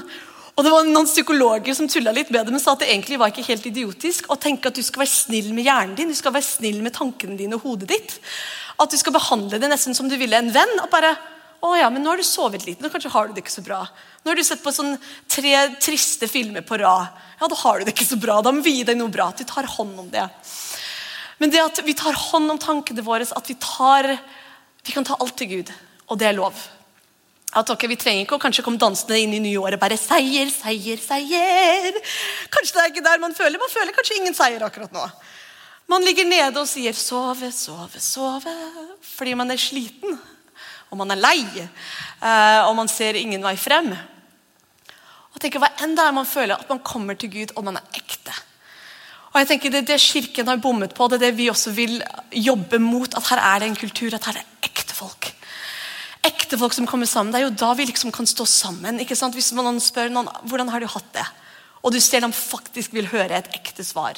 [0.55, 3.19] Og det var noen psykologer som tulla litt med det, men sa at det egentlig
[3.19, 6.15] var ikke helt idiotisk å tenke at du skal være snill med hjernen din, du
[6.15, 8.15] skal være snill med tankene dine og hodet ditt.
[8.79, 10.77] At du skal behandle det nesten som du ville en venn.
[10.79, 11.11] og bare
[11.65, 13.63] å ja, men nå har du sovet litt, nå kanskje har du det ikke så
[13.65, 13.81] bra.
[14.23, 14.95] Nå har du sett på sånn
[15.31, 17.07] tre triste filmer på rad.
[17.39, 18.37] Ja, da har du det ikke så bra.
[18.45, 19.31] Da må vi gi deg noe bra.
[19.33, 20.27] At vi tar hånd om det.
[21.41, 24.13] Men det at vi tar hånd om tankene våre, at vi tar
[24.85, 25.69] Vi kan ta alt til Gud,
[26.13, 26.53] og det er lov.
[27.55, 30.49] At ok, Vi trenger ikke å kanskje komme dansende inn i nye året bare seier,
[30.51, 31.99] seier, seier.
[32.51, 33.59] Kanskje det er ikke der man føler.
[33.61, 35.05] Man føler kanskje ingen seier akkurat nå.
[35.87, 38.55] Man ligger nede og sier sove, sove, sove
[39.15, 40.17] fordi man er sliten
[40.95, 43.91] og man er lei, eh, og man ser ingen vei frem.
[45.33, 47.79] Og tenker, Hva enn det er man føler, at man kommer til Gud, og man
[47.79, 48.33] er ekte.
[49.33, 51.73] Og jeg tenker Det er det Kirken har bommet på, det er det vi også
[51.75, 53.13] vil jobbe mot.
[53.13, 55.33] At her er det en kultur, at her er det ekte folk.
[56.25, 57.33] Ekte folk som kommer sammen.
[57.33, 58.99] Det er jo da vi liksom kan stå sammen.
[58.99, 59.35] ikke sant?
[59.37, 61.25] Hvis man spør noen hvordan har du hatt det,
[61.85, 64.17] og du ser de faktisk vil høre et ekte svar.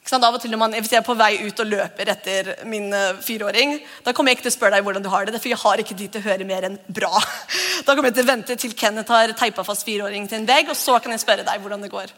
[0.00, 0.24] Ikke sant?
[0.24, 2.88] Av og til når man, Hvis jeg er på vei ut og løper etter min
[2.94, 5.50] uh, fireåring, da kommer jeg ikke til å spørre deg hvordan du har det, for
[5.50, 7.12] jeg har ikke tid til å høre mer enn bra.
[7.86, 10.68] Da kommer jeg til å vente til Kenneth har teipa fast fireåringen til en vegg,
[10.68, 12.12] og så kan jeg spørre deg hvordan det går.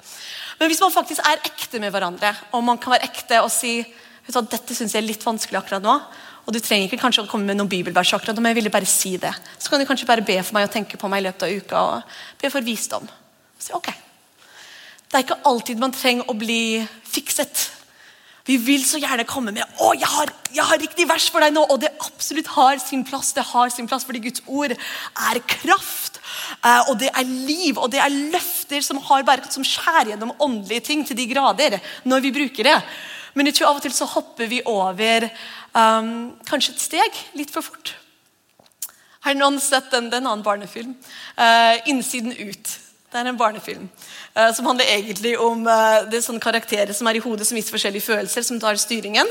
[0.58, 3.76] Men hvis man faktisk er ekte med hverandre, og man kan være ekte og si
[3.82, 5.94] vet du, dette synes jeg er litt vanskelig akkurat nå,
[6.42, 8.88] og du trenger ikke kanskje å komme med noen bibelvers akkurat men jeg ville bare
[8.88, 9.30] si det.
[9.58, 11.60] Så kan du kanskje bare be for meg og tenke på meg i løpet av
[11.60, 13.06] uka og be for visdom.
[13.58, 13.92] Så, ok.
[15.06, 17.68] Det er ikke alltid man trenger å bli fikset.
[18.48, 21.54] Vi vil så gjerne komme med å, jeg har, jeg har riktig vers for deg
[21.54, 23.30] nå, og det absolutt har sin plass.
[23.36, 26.18] Det har sin plass, fordi Guds ord er kraft,
[26.58, 30.34] eh, og det er liv, og det er løfter som, har bare, som skjærer gjennom
[30.42, 32.78] åndelige ting til de grader når vi bruker det.
[33.38, 35.28] Men jeg tror av og til så hopper vi over
[35.74, 37.94] um, kanskje et steg litt for fort.
[39.22, 40.96] Har noen sett den, en annen barnefilm?
[41.38, 42.78] Uh, 'Innsiden ut'.
[43.12, 43.90] Det er en barnefilm
[44.36, 47.74] uh, som handler egentlig om uh, det sånne karakterer som er i hodet som viser
[47.74, 49.28] forskjellige følelser, som tar styringen.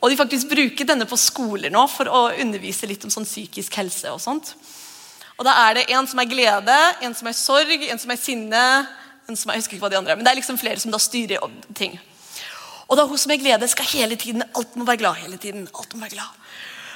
[0.00, 3.76] Og de faktisk bruker denne på skoler nå for å undervise litt om sånn psykisk
[3.78, 4.10] helse.
[4.10, 4.54] og sånt.
[5.38, 8.16] Og Da er det en som er glede, en som er sorg, en som er
[8.16, 8.64] sinne
[9.30, 10.92] en som jeg husker ikke hva de andre er, Men det er liksom flere som
[10.92, 11.98] da styrer ting.
[12.90, 15.68] Og da hun som er glede, skal hele tiden, alt må være glad hele tiden.
[15.70, 16.36] alt må være glad.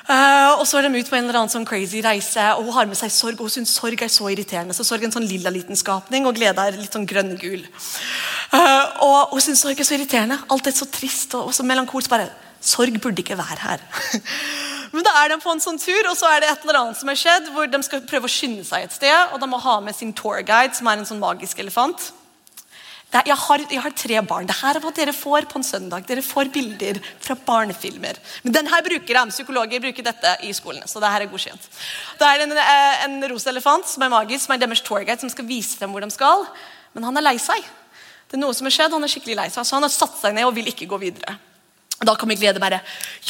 [0.04, 2.74] Uh, og så er de ut på en eller annen sånn crazy reise, og hun
[2.76, 3.38] har med seg sorg.
[3.38, 4.76] Og hun syns sorg er så irriterende.
[4.76, 7.62] Så sorg er en sånn lilla liten skapning, og glede er litt sånn grønn-gul.
[8.52, 10.42] Uh, og hun syns sorg er så irriterende.
[10.52, 12.12] Alt er så trist og, og så melankolsk.
[12.12, 12.32] bare,
[12.64, 13.82] Sorg burde ikke være her.
[14.94, 16.96] Men da er de på en sånn tur, og så er det et eller annet
[16.96, 19.58] som har skjedd, hvor de skal prøve å skynde seg et sted, og de må
[19.60, 22.12] ha med sin tourguide, som er en sånn magisk elefant.
[23.14, 24.48] Er, jeg, har, jeg, har, tre barn.
[24.50, 26.02] Dette er hva dere får på en søndag.
[26.08, 28.18] Dere får bilder fra barnefilmer.
[28.42, 29.22] Men denne bruker de.
[29.30, 30.88] Psykologer bruker dette i skolene.
[30.90, 31.68] så det her er godkjent.
[32.18, 35.30] Det er en, eh, en rosa elefant som er magisk, som er deres tourguide, som
[35.30, 36.46] skal vise dem hvor de skal.
[36.92, 37.62] Men han er lei seg.
[38.28, 40.18] Det er noe som har skjedd, Han er skikkelig lei seg, så han har satt
[40.18, 41.38] seg ned og vil ikke gå videre.
[42.02, 42.80] Da kommer glede bare.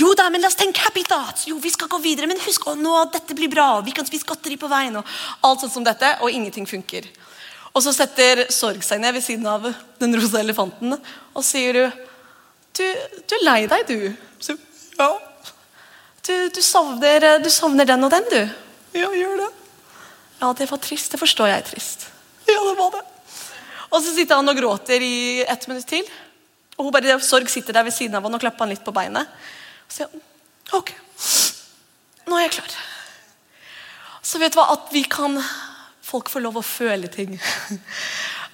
[0.01, 1.44] Jo da, men la oss tenke happy thoughts.
[1.47, 3.83] Jo, vi skal gå videre, men husk å, nå, dette blir bra.
[3.85, 4.97] Vi kan spise godteri på veien.
[4.97, 5.05] og
[5.42, 7.05] alt sånt som dette, Og ingenting funker.
[7.74, 9.66] Og så setter Sorg seg ned ved siden av
[9.98, 12.02] den rosa elefanten og sier du,
[12.78, 12.84] du,
[13.26, 14.12] du er lei deg, du.
[14.38, 14.54] Så,
[14.98, 15.10] ja.
[16.24, 18.40] Du, du, savner, du savner den og den, du.
[18.94, 19.50] Ja, gjør det.
[20.38, 21.10] Ja, det var trist.
[21.12, 22.06] Det forstår jeg er trist.
[22.46, 23.02] Ja, det var det.
[23.90, 26.06] Og så sitter han og gråter i ett minutt til.
[26.78, 28.94] Og hun bare, Sorg sitter der ved siden av han og klapper han litt på
[28.94, 29.30] beinet.
[29.87, 30.10] Og sier
[30.74, 30.90] ok,
[32.26, 32.78] nå er jeg klar.
[34.24, 35.37] Så vet du hva, at vi kan
[36.14, 37.35] folk får lov å føle ting.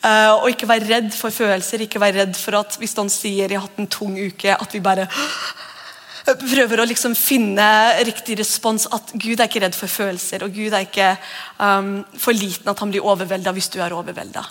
[0.01, 1.85] Uh, og ikke være redd for følelser.
[1.85, 4.73] Ikke være redd for at hvis noen sier 'jeg har hatt en tung uke', at
[4.73, 5.09] vi bare
[6.55, 7.69] prøver å liksom finne
[8.09, 8.89] riktig respons.
[8.93, 11.17] At Gud er ikke redd for følelser, og Gud er ikke
[11.59, 14.47] um, for liten at han blir overvelda hvis du er overvelda.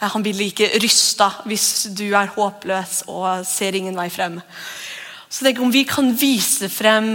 [0.00, 4.40] Uh, han blir like rysta hvis du er håpløs og ser ingen vei frem.
[5.28, 7.12] Så tenk om vi kan vise frem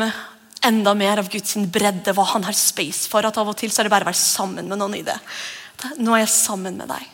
[0.67, 3.25] enda mer av Guds bredde, hva han har space for.
[3.25, 5.17] At av og til så er det bare å være sammen med noen i det.
[5.99, 7.09] Nå er jeg sammen med deg.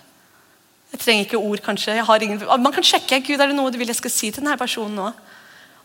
[0.94, 1.98] Jeg trenger ikke ord, kanskje.
[2.26, 2.46] Ingen...
[2.62, 4.98] man kan sjekke Gud, er det noe du vil jeg skal si til denne personen
[4.98, 5.12] nå.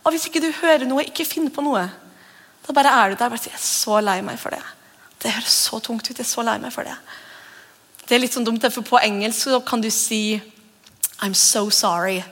[0.05, 1.85] Og Hvis ikke du hører noe, ikke finn på noe.
[2.65, 3.29] Da bare er du der.
[3.29, 4.73] Bare sier, 'Jeg er så lei meg for det'.
[5.21, 6.19] Det høres så tungt ut.
[6.19, 6.97] Jeg er så lei meg for det.
[8.09, 10.43] Det er litt sånn dumt, for På engelsk kan du si
[11.21, 12.25] 'I'm so sorry'.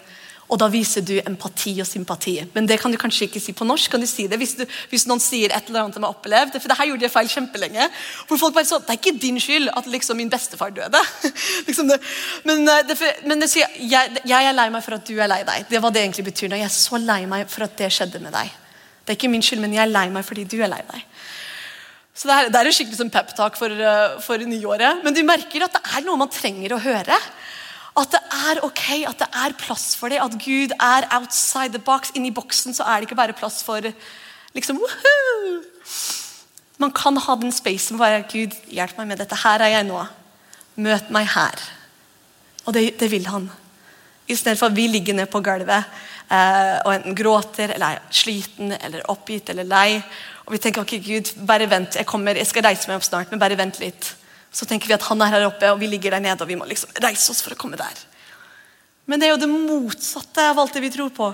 [0.52, 2.34] Og da viser du empati og sympati.
[2.52, 3.90] Men det kan du kanskje ikke si på norsk.
[3.90, 6.58] kan du si det Hvis, du, hvis noen sier et eller annet de har opplevd
[6.58, 7.88] For det her gjorde jeg feil kjempelenge.
[8.28, 11.00] Hvor folk bare så, Det er ikke din skyld at liksom min bestefar døde.
[11.68, 11.98] liksom det,
[12.44, 15.30] men, eh, det, men det sier jeg, jeg, er lei meg for at du er
[15.30, 15.64] lei deg.
[15.70, 16.52] Det var det egentlig betyr.
[16.52, 18.52] Jeg er så lei meg for at det skjedde med deg.
[19.02, 21.06] Det er ikke min skyld, men jeg er lei meg fordi du er lei deg.
[22.12, 25.00] Så Det er, det er en skikkelig sånn peptalk for, eh, for nyåret.
[25.02, 27.16] Men du merker at det er noe man trenger å høre.
[27.98, 30.20] At det er ok, at det er plass for det.
[30.22, 32.14] At Gud er outside the box.
[32.16, 33.84] Inni boksen så er det ikke bare plass for
[34.56, 35.60] liksom woohoo.
[36.80, 39.38] Man kan ha den spacen bare Gud, hjelp meg med dette.
[39.44, 40.00] Her er jeg nå.
[40.82, 41.66] Møt meg her.
[42.64, 43.50] Og det, det vil han.
[44.28, 45.84] I stedet for at vi ligger ned på gulvet
[46.32, 50.00] eh, og enten gråter eller er sliten eller oppgitt eller lei.
[50.46, 53.30] Og vi tenker ok, Gud, bare vent, jeg kommer, jeg skal reise meg opp snart,
[53.30, 54.14] men bare vent litt.
[54.52, 56.58] Så tenker vi at han er her oppe, og vi ligger der nede, og vi
[56.60, 58.02] må liksom reise oss for å komme der.
[59.08, 61.30] Men det er jo det motsatte av alt det vi tror på.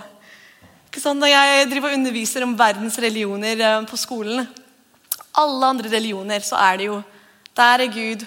[0.89, 1.21] Ikke sant?
[1.21, 4.47] Når jeg driver og underviser om verdens religioner eh, på skolen
[5.37, 7.03] Alle andre religioner så er det jo
[7.59, 8.25] Der er Gud.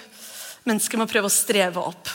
[0.68, 2.10] Mennesker må prøve å streve opp.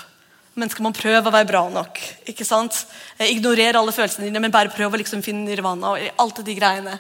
[0.58, 2.00] Mennesker må prøve å være bra nok.
[2.32, 2.86] ikke sant?
[3.18, 5.98] Eh, ignorer alle følelsene dine, men bare prøv å liksom finne nirvana.
[5.98, 6.96] og alt de greiene.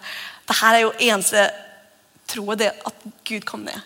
[0.47, 1.47] Dette er jo eneste
[2.27, 3.79] troet, det at Gud kom ned.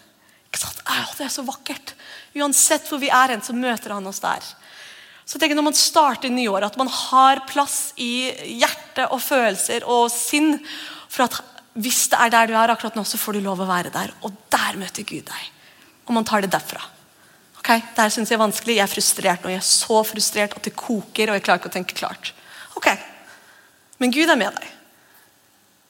[0.52, 0.82] Ikke sant?
[1.18, 1.94] det er så vakkert.
[2.36, 4.44] Uansett hvor vi er hen, så møter han oss der.
[5.26, 10.10] Så jeg Når man starter nyåret, at man har plass i hjerte og følelser og
[10.12, 10.58] sinn
[11.08, 11.38] for at
[11.80, 14.12] hvis det er der du er akkurat nå, så får du lov å være der.
[14.28, 15.46] Og der møter Gud deg.
[16.10, 16.82] Og man tar det derfra.
[17.62, 18.76] Ok, Det her syns jeg er vanskelig.
[18.76, 19.54] Jeg er frustrert nå.
[19.54, 22.34] Jeg er så frustrert at det koker, og jeg klarer ikke å tenke klart.
[22.76, 22.92] Ok,
[24.02, 24.68] Men Gud er med deg.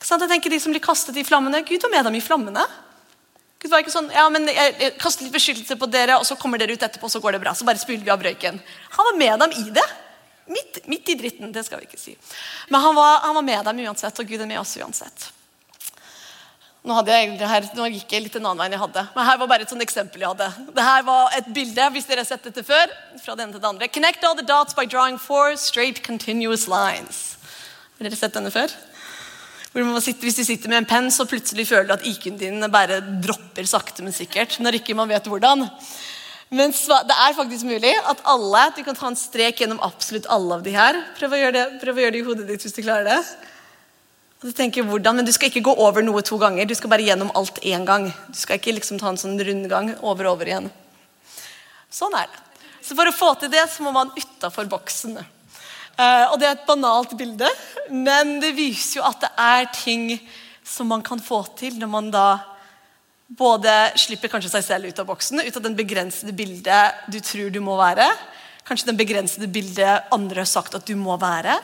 [0.04, 2.66] Jeg tenker De som blir kastet i flammene, Gud var med dem i flammene.
[3.62, 6.38] Gud var ikke sånn ja, men jeg, jeg kaster litt beskyttelse på dere, og så
[6.40, 7.54] kommer dere ut etterpå, og så går det bra.
[7.54, 8.58] Så bare spyler vi av røyken.
[8.98, 9.86] Han var med dem i det.
[10.52, 11.52] Midt, midt, i dritten.
[11.54, 12.16] Det skal vi ikke si.
[12.74, 15.30] Men han var, han var, med dem uansett, og Gud er med oss uansett.
[16.82, 19.04] Nå, jeg, her, nå, gikk jeg litt en annen vei enn jeg hadde.
[19.14, 20.48] Men her var bare et sånt eksempel jeg hadde.
[20.72, 22.90] Dette var et bilde hvis dere har sett dette før.
[23.22, 23.92] fra det ene til det andre.
[23.94, 27.38] Connect all the dots by drawing four straight continuous lines.
[28.00, 28.74] Har dere sett denne før?
[29.72, 32.98] Sitter, hvis du sitter med en penn, så plutselig føler du at IQ-en din bare
[33.24, 34.60] dropper sakte, men sikkert.
[34.60, 35.64] når ikke man vet hvordan.
[36.52, 40.58] Men det er faktisk mulig at alle, du kan ta en strek gjennom absolutt alle
[40.58, 41.00] av de her.
[41.16, 43.20] Prøv å gjøre det, å gjøre det i hodet ditt hvis du klarer det.
[44.42, 46.66] Og du tenker hvordan, Men du skal ikke gå over noe to ganger.
[46.66, 48.12] Du skal bare gjennom alt én gang.
[48.28, 50.68] Du skal ikke liksom ta en sånn rundgang over og over igjen.
[51.88, 52.68] Sånn er det.
[52.84, 55.22] Så for å få til det, så må man utafor boksen.
[55.98, 57.50] Eh, og det er et banalt bilde,
[57.90, 60.08] men det viser jo at det er ting
[60.64, 62.28] som man kan få til når man da
[63.32, 67.52] både slipper kanskje seg selv ut av boksen, ut av den begrensede bildet du tror
[67.52, 68.08] du må være,
[68.68, 71.58] Kanskje den begrensede bildet andre har sagt at du må være.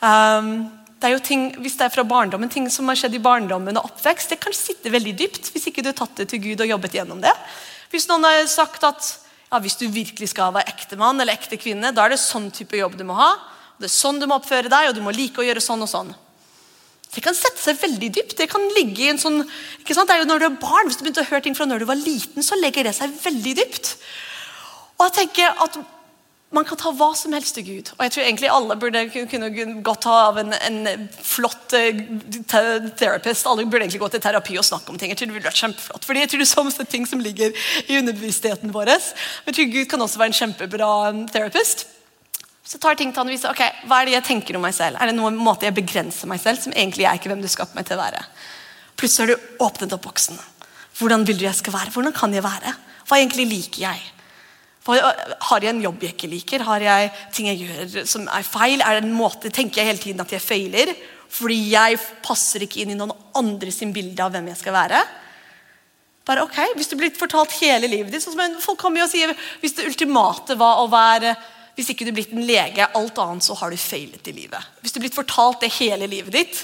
[0.00, 0.70] Um,
[1.00, 3.76] det er jo ting, hvis det er fra barndommen, ting som har skjedd i barndommen
[3.76, 6.62] og oppvekst, det kan sitte veldig dypt hvis ikke du har tatt det til Gud
[6.62, 7.32] og jobbet gjennom det.
[7.92, 9.10] Hvis noen har sagt at
[9.50, 12.50] ja, hvis du virkelig skal være ekte mann eller ekte kvinne, da er det sånn
[12.54, 13.32] type jobb du må ha.
[13.80, 15.90] Det er sånn du må oppføre deg, og du må like å gjøre sånn og
[15.90, 16.12] sånn.
[17.10, 18.36] Det kan sette seg veldig dypt.
[18.38, 19.40] Det kan ligge i en sånn,
[19.82, 20.06] ikke sant?
[20.06, 21.82] Det er jo når du er barn, Hvis du begynte å høre ting fra når
[21.82, 23.96] du var liten, så legger det seg veldig dypt.
[25.00, 25.80] Og jeg tenker at
[26.50, 27.92] man kan ta hva som helst til Gud.
[27.94, 29.50] Og jeg tror egentlig alle burde kunne
[29.86, 32.00] godt ha av en, en flott uh,
[32.98, 33.46] therapist.
[33.46, 35.12] Alle burde egentlig gå til terapi og snakke om ting.
[35.12, 36.08] Jeg tror det ville vært kjempeflott.
[36.08, 37.54] Fordi jeg tror det er sånn ting som ligger
[37.86, 38.90] i underbevisstheten vår.
[38.90, 41.86] Men jeg tror Gud kan også være en kjempebra um, therapist.
[42.66, 44.74] Så tar ting til han og viser ok, hva er det jeg tenker om meg
[44.74, 44.98] selv.
[44.98, 47.78] Er det noen måte jeg begrenser meg selv, som egentlig er ikke hvem du skaper
[47.78, 48.26] meg til å være?
[48.98, 50.38] Plutselig har du åpnet opp boksen.
[50.98, 51.94] Hvordan vil du jeg skal være?
[51.94, 52.74] Hvordan kan jeg være?
[53.06, 54.10] Hva egentlig liker jeg?
[54.88, 56.64] Har jeg en jobb jeg ikke liker?
[56.64, 58.80] Har jeg ting jeg gjør som er feil?
[58.80, 60.94] Er det en måte, Tenker jeg hele tiden at jeg feiler
[61.30, 64.98] fordi jeg passer ikke inn i noen andre sin bilde av hvem jeg skal være?
[66.26, 69.32] Bare ok, Hvis du blir fortalt hele livet ditt sånn som Folk kommer og sier
[69.62, 71.36] hvis det ultimate var å være
[71.78, 74.72] Hvis ikke du er blitt en lege, alt annet, så har du feilet i livet.
[74.82, 76.58] Hvis du er blitt fortalt det hele livet ditt,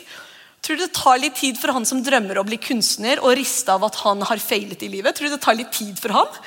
[0.60, 3.72] tror du det tar litt tid for han som drømmer å bli kunstner, og riste
[3.72, 5.16] av at han har feilet i livet?
[5.16, 6.42] Tror du det tar litt tid for han?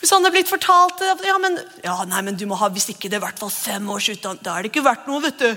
[0.00, 3.08] Hvis han er blitt fortalt ja, men, ja, nei, men du må ha, Hvis ikke
[3.08, 5.22] det er i hvert fall fem års utdannelse, da er det ikke verdt noe.
[5.24, 5.48] vet du.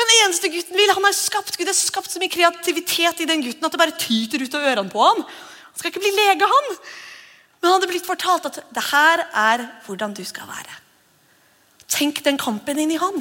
[0.00, 3.28] Men det eneste gutten vil, han har skapt Gud har skapt så mye kreativitet i
[3.28, 5.22] den gutten at det bare tyter ut av ørene på ham.
[5.22, 6.70] Han skal ikke bli lege, han.
[7.60, 10.78] Men han hadde blitt fortalt at det her er hvordan du skal være.
[11.90, 13.20] Tenk den kampen inn i han.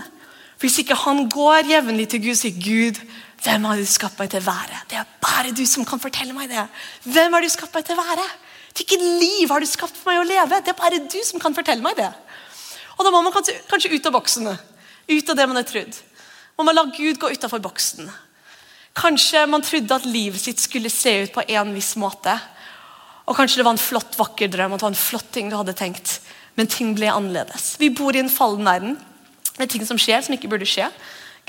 [0.60, 3.00] Hvis ikke han går jevnlig til Gud sier Gud,
[3.44, 4.84] hvem har du skapt meg til å være?
[4.92, 6.66] Det er bare du som kan fortelle meg det.
[7.08, 8.26] Hvem har du skapt meg til å være?
[8.80, 10.62] Hvilket liv har du skapt for meg å leve?
[10.64, 12.08] Det er bare du som kan fortelle meg det.
[12.96, 14.54] Og Da må man kanskje, kanskje ut av boksene.
[15.10, 15.98] Ut av det man har trodd.
[16.56, 18.08] Må man la Gud gå utafor boksen.
[18.96, 22.38] Kanskje man trodde at livet sitt skulle se ut på en viss måte.
[23.28, 25.58] Og Kanskje det var en flott, vakker drøm, at det var en flott ting du
[25.60, 26.22] hadde tenkt.
[26.56, 27.76] Men ting ble annerledes.
[27.80, 28.96] Vi bor i en fallen verden
[29.60, 30.88] med ting som skjer som ikke burde skje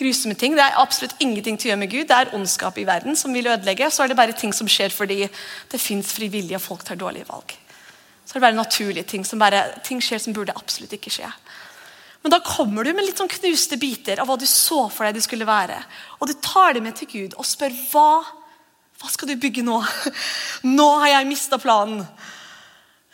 [0.01, 0.57] grusomme ting.
[0.57, 2.07] Det er absolutt ingenting til å gjøre med Gud.
[2.09, 3.91] Det er ondskap i verden som vil ødelegge.
[3.93, 5.27] Så er det bare ting som skjer fordi
[5.71, 7.55] det fins frivillige, og folk tar dårlige valg.
[8.25, 11.31] Så er det bare naturlige ting som bare, ting skjer som burde absolutt ikke skje.
[12.23, 15.17] Men da kommer du med litt sånn knuste biter av hva du så for deg
[15.17, 15.79] det skulle være.
[16.21, 18.11] Og du tar det med til Gud og spør hva,
[19.01, 19.79] hva skal du bygge nå?
[20.79, 22.05] Nå har jeg mista planen.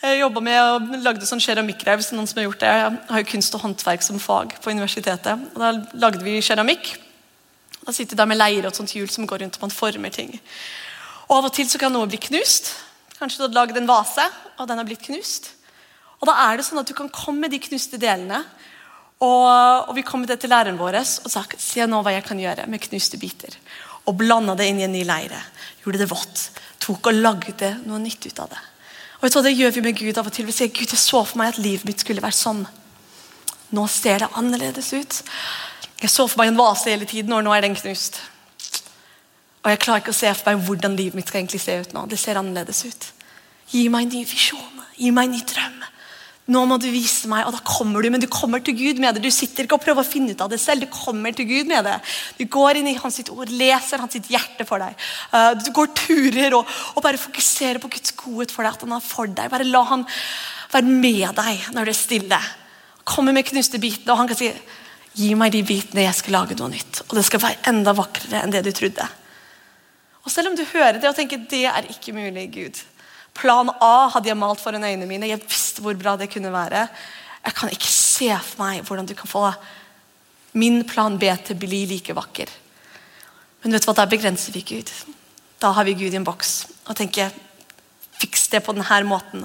[0.07, 2.05] Jobba med og lagde sånn keramikkreiv.
[2.15, 2.69] noen som har gjort det.
[2.69, 5.41] Jeg har jo kunst og håndverk som fag på universitetet.
[5.55, 6.97] Og Da lagde vi keramikk.
[7.85, 9.71] Da sitter vi der med leire og et sånt hjul som går rundt og man
[9.71, 10.39] former ting.
[11.29, 12.75] Og Av og til så kan noe bli knust.
[13.19, 14.23] Kanskje du hadde lagd en vase,
[14.59, 15.51] og den har blitt knust.
[16.21, 18.45] Og Da er det sånn at du kan komme med de knuste delene.
[19.19, 22.25] Og, og vi kom med det til læreren vår og sa se nå hva jeg
[22.27, 23.57] kan gjøre med knuste biter.
[24.07, 25.41] Og blanda det inn i en ny leire.
[25.83, 26.51] Gjorde det vått.
[26.79, 28.63] Tok og lagde noe nytt ut av det.
[29.17, 30.47] Og jeg tror Det gjør vi med Gud av og til.
[30.47, 32.67] Vi sier Gud, jeg så for meg at livet mitt skulle være sånn.
[33.75, 35.23] Nå ser det annerledes ut.
[36.03, 38.21] Jeg så for meg en vase hele tiden, og nå er den knust.
[39.65, 41.95] Og jeg klarer ikke å se for meg hvordan livet mitt skal egentlig se ut
[41.97, 42.05] nå.
[42.07, 43.07] Det ser annerledes ut.
[43.73, 44.83] Gi meg en ny visjon.
[44.97, 45.81] Gi meg en ny drøm.
[46.47, 48.11] Nå må du vise meg, og da kommer du.
[48.13, 49.25] Men du kommer til Gud med det.
[49.25, 50.87] Du sitter ikke og prøver å finne ut av det selv.
[50.87, 51.97] Du kommer til Gud med det.
[52.39, 54.95] Du går inn i hans ord, leser hans hjerte for deg.
[55.35, 58.79] Eh, du går turer og, og, bare fokuserer på Guds godhet for deg.
[58.79, 59.51] At han er for deg.
[59.51, 60.07] Bare la han
[60.71, 62.41] være med deg når du er stille.
[63.07, 64.53] Kommer med knuste bitene, og han kan si
[65.17, 66.99] Gi meg de bitene, jeg skal lage noe nytt.
[67.07, 69.07] Og det skal være enda vakrere enn det du trodde.
[70.27, 72.83] Og Selv om du hører det og tenker det er ikke mulig, Gud,
[73.37, 75.29] Plan A hadde jeg malt foran øynene mine.
[75.31, 76.87] Jeg visste hvor bra det kunne være.
[77.47, 79.51] Jeg kan ikke se for meg hvordan du kan få
[80.57, 82.51] min plan B til å bli like vakker.
[83.63, 84.91] Men vet du hva, da begrenser vi Gud.
[85.61, 86.55] Da har vi Gud i en boks
[86.87, 87.33] og tenker
[88.17, 89.45] fiks det på denne måten.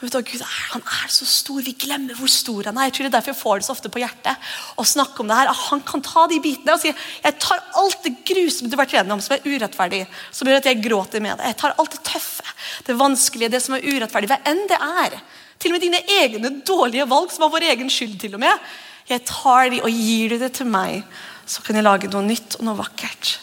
[0.00, 1.60] Vet du, Gud han er så stor.
[1.60, 2.88] Vi glemmer hvor stor han er.
[2.88, 5.28] Jeg tror det er derfor jeg får det så ofte på hjertet å snakke om
[5.28, 5.50] det her.
[5.66, 8.94] Han kan ta de bitene og si jeg tar alt det grusomme du har vært
[8.96, 11.50] gjennom, som er urettferdig, som gjør at jeg gråter med det.
[11.52, 12.56] Jeg tar alt det tøffe,
[12.88, 15.20] det vanskelige, det som er urettferdig, hva enn det er.
[15.60, 18.16] Til og med dine egne dårlige valg, som har vår egen skyld.
[18.24, 18.72] til og med.
[19.10, 21.04] Jeg tar de og gir du det til meg,
[21.44, 23.36] så kan jeg lage noe nytt og noe vakkert.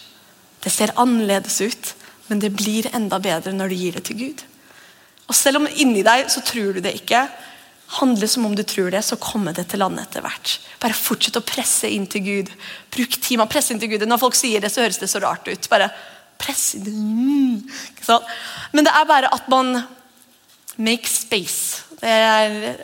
[0.63, 1.95] Det ser annerledes ut,
[2.31, 4.47] men det blir enda bedre når du gir det til Gud.
[5.27, 7.25] Og Selv om inni deg så tror du det ikke,
[7.99, 10.57] handle som om du tror det, så kommer det til landet etter hvert.
[10.81, 12.51] Bare fortsett å presse inn til Gud.
[12.91, 14.03] Bruk tid med å presse inn til Gud.
[14.07, 15.69] Når folk sier det, så høres det så rart ut.
[15.71, 15.89] Bare
[16.39, 16.87] press inn.
[16.87, 17.63] Mm.
[18.75, 19.81] Men det er bare at man
[20.77, 21.83] make space.
[22.03, 22.75] Jeg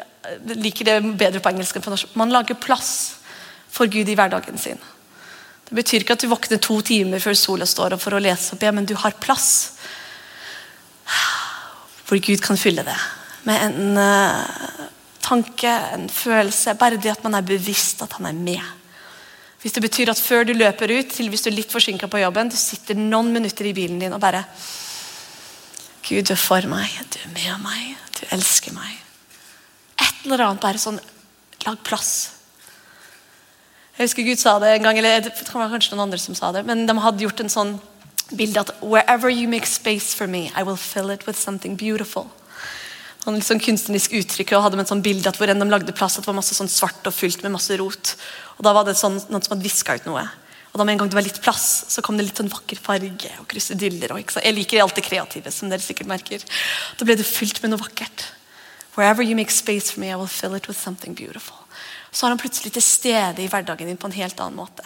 [0.56, 2.16] liker det bedre på engelsk enn på norsk.
[2.20, 2.94] Man lager plass
[3.74, 4.80] for Gud i hverdagen sin.
[5.68, 8.56] Det betyr ikke at du våkner to timer før sola står opp for å lese
[8.56, 9.74] opp, ja, men du har plass
[12.14, 12.98] hvor Gud kan fylle det
[13.44, 14.84] med en uh,
[15.24, 16.76] tanke, en følelse.
[16.80, 18.62] Bare det at man er bevisst at han er med.
[19.64, 22.22] Hvis det betyr at før du løper ut, til hvis du er litt forsinka på
[22.22, 24.44] jobben, du sitter noen minutter i bilen din og bare
[26.04, 28.98] Gud, du er for meg, du er med meg, du elsker meg.
[30.04, 31.02] Et eller annet bare sånn
[31.64, 32.34] Lag plass.
[33.96, 36.50] Jeg husker Gud sa det en gang, eller det var kanskje noen andre som sa
[36.52, 37.78] det, men de hadde gjort en sånn
[38.32, 42.30] bilde at Wherever you make space for me, I will fill it with something beautiful.
[43.24, 45.96] Han liksom kunstnerisk uttrykk og hadde med et sånt bilde at hvor enn de lagde
[45.96, 48.16] plass, at det var masse sånn svart og fylt med masse rot.
[48.58, 50.26] Og Da var det sånn, noen som hadde viska ut noe.
[50.74, 52.80] Og da med en gang det var litt plass, så kom det litt sånn vakker
[52.82, 54.12] farge og krusedyller.
[54.12, 54.48] Og, ikke sant?
[54.48, 56.44] jeg liker alt det kreative, som dere sikkert merker.
[56.98, 58.26] Da ble det fylt med noe vakkert.
[58.98, 61.62] Wherever you make space for me, I will fill it with something beautiful.
[62.12, 64.86] Så er han plutselig til stede i hverdagen din på en helt annen måte.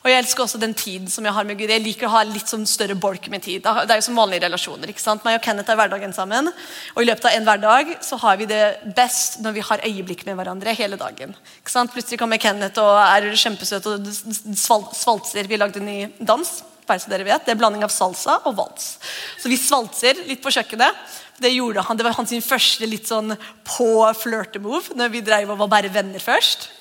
[0.00, 1.68] Og Jeg elsker også den tiden som jeg har med Gud.
[1.68, 3.60] Jeg liker å ha litt sånn større bolk med tid.
[3.60, 4.88] Det er jo som vanlige relasjoner.
[4.88, 5.26] ikke sant?
[5.26, 6.48] Meg og Kenneth er hverdagen sammen.
[6.94, 8.62] Og i løpet av en hverdag så har vi det
[8.96, 11.36] best når vi har øyeblikk med hverandre hele dagen.
[11.60, 11.92] ikke sant?
[11.92, 14.08] Plutselig kommer Kenneth og er kjempesøt og
[14.56, 15.44] svalser.
[15.44, 16.48] Vi lagde en ny dans.
[16.88, 17.44] bare så dere vet.
[17.44, 18.96] Det er blanding av salsa og vals.
[19.38, 20.96] Så vi svalser litt på kjøkkenet.
[21.40, 25.60] Det gjorde han, det var hans første litt sånn på flørtemove når vi drev og
[25.60, 26.79] var bare venner først.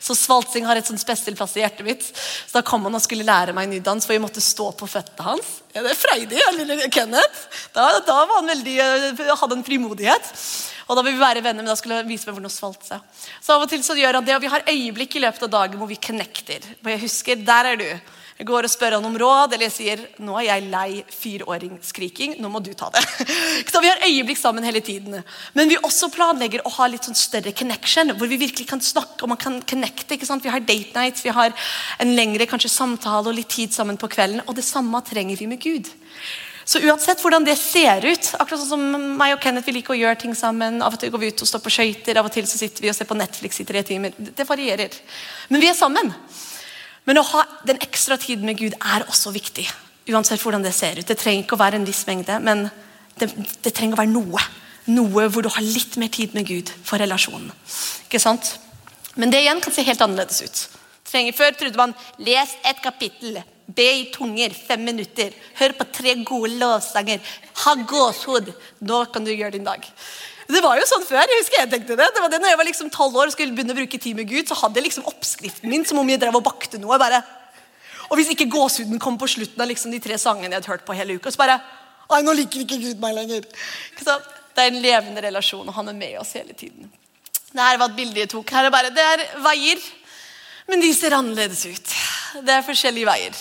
[0.00, 2.06] Så svaltsing har et sånn spesiell plass i hjertet mitt.
[2.08, 4.88] Så da kom han og skulle lære meg ny dans, for jeg måtte stå på
[4.88, 5.50] føttene hans.
[5.74, 7.44] Ja, det er freidig, lille Kenneth.
[7.76, 10.32] Da, da var han veldig, eh, hadde en frimodighet.
[10.90, 13.26] Og da vil vi være venner, men da skulle han vise meg hvordan å seg.
[13.38, 15.52] Så av og til så gjør han det, og vi har øyeblikk i løpet av
[15.52, 16.64] dagen hvor vi connecter.
[16.80, 17.90] Og jeg husker, der er du.
[18.40, 22.38] Jeg går og spør han om råd, eller jeg sier nå er jeg lei fireåringsskriking.
[22.40, 23.02] Nå må du ta det.
[23.68, 25.18] Så Vi har øyeblikk sammen hele tiden.
[25.52, 29.26] Men vi også planlegger å ha litt sånn større connection, hvor vi virkelig kan snakke
[29.26, 30.16] og man kan connecte.
[30.16, 30.40] ikke sant?
[30.40, 31.52] Vi har date nights, vi har
[32.00, 34.40] en lengre kanskje samtale og litt tid sammen på kvelden.
[34.46, 35.92] Og det samme trenger vi med Gud.
[36.64, 40.00] Så uansett hvordan det ser ut akkurat sånn som meg og Kenneth vi liker å
[40.00, 40.80] gjøre ting sammen.
[40.80, 42.86] Av og til går vi ut og står på skøyter, av og til så sitter
[42.86, 44.16] vi og ser på Netflix i tre timer.
[44.16, 44.96] Det varierer.
[45.52, 46.14] Men vi er sammen.
[47.10, 49.64] Men å ha den ekstra tiden med Gud er også viktig.
[50.14, 51.08] Uansett hvordan det ser ut.
[51.08, 52.68] Det trenger ikke å være en viss mengde, men
[53.18, 53.32] det,
[53.66, 54.44] det trenger å være noe.
[54.94, 57.50] Noe hvor du har litt mer tid med Gud for relasjonen.
[58.06, 58.52] Ikke sant?
[59.18, 60.62] Men det igjen kan se helt annerledes ut.
[61.10, 66.14] Trenger, før trodde man les et kapittel, be i tunger fem minutter, hør på tre
[66.22, 67.18] gode lovsanger,
[67.64, 68.54] ha gåshud.
[68.86, 69.82] Nå kan du gjøre din dag.
[70.50, 71.22] Det var jo sånn før.
[71.22, 72.08] jeg husker jeg tenkte det.
[72.14, 74.16] det var det når jeg var liksom 12 år og skulle begynne å bruke tid
[74.16, 76.98] med Gud, så hadde jeg liksom oppskriften min som om jeg drev og bakte noe.
[76.98, 77.22] bare.
[78.10, 80.86] Og hvis ikke gåsehuden kom på slutten av liksom de tre sangene jeg hadde hørt
[80.86, 81.60] på hele uka, så bare
[82.10, 83.44] Nei, nå liker ikke Gud meg lenger.
[83.94, 84.16] Så
[84.56, 86.88] det er en levende relasjon, og han er med oss hele tiden.
[87.52, 88.50] Det her var et bilde jeg tok.
[88.50, 89.84] Her er bare, Det er veier,
[90.66, 91.94] men de ser annerledes ut.
[92.42, 93.38] Det er forskjellige veier.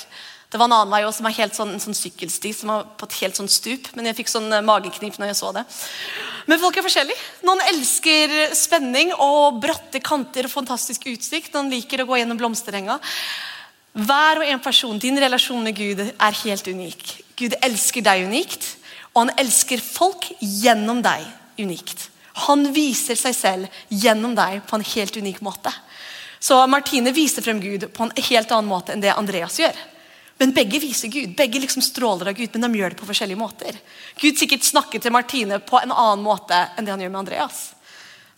[0.50, 2.88] Det var en annen vei også, som var helt sånn, en sånn sykkelsti som var
[2.98, 3.92] på et helt sånn stup.
[3.94, 5.62] Men jeg fikk sånn eh, mageknip når jeg så det.
[6.50, 7.26] Men folk er forskjellige.
[7.46, 11.54] Noen elsker spenning og bratte kanter og fantastisk utsikt.
[11.54, 12.98] Noen liker å gå gjennom blomsterenga.
[13.94, 17.14] Hver og en person, din relasjon med Gud er helt unik.
[17.38, 18.66] Gud elsker deg unikt,
[19.14, 21.30] og han elsker folk gjennom deg
[21.62, 22.08] unikt.
[22.48, 25.74] Han viser seg selv gjennom deg på en helt unik måte.
[26.42, 29.78] Så Martine viser frem Gud på en helt annen måte enn det Andreas gjør.
[30.40, 31.34] Men begge viser Gud.
[31.36, 33.76] Begge liksom stråler av Gud, men de gjør det på forskjellige måter.
[34.22, 37.60] Gud sikkert snakker til Martine på en annen måte enn det han gjør med Andreas.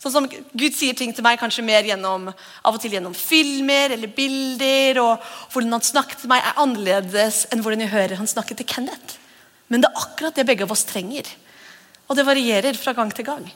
[0.02, 3.94] Sånn som Gud sier ting til meg kanskje mer gjennom, av og til gjennom filmer
[3.94, 4.98] eller bilder.
[4.98, 8.66] og Hvordan han snakker til meg, er annerledes enn hvordan jeg hører han snakke til
[8.66, 9.20] Kenneth.
[9.70, 11.30] Men det er akkurat det begge av oss trenger.
[12.10, 13.46] Og det varierer fra gang til gang.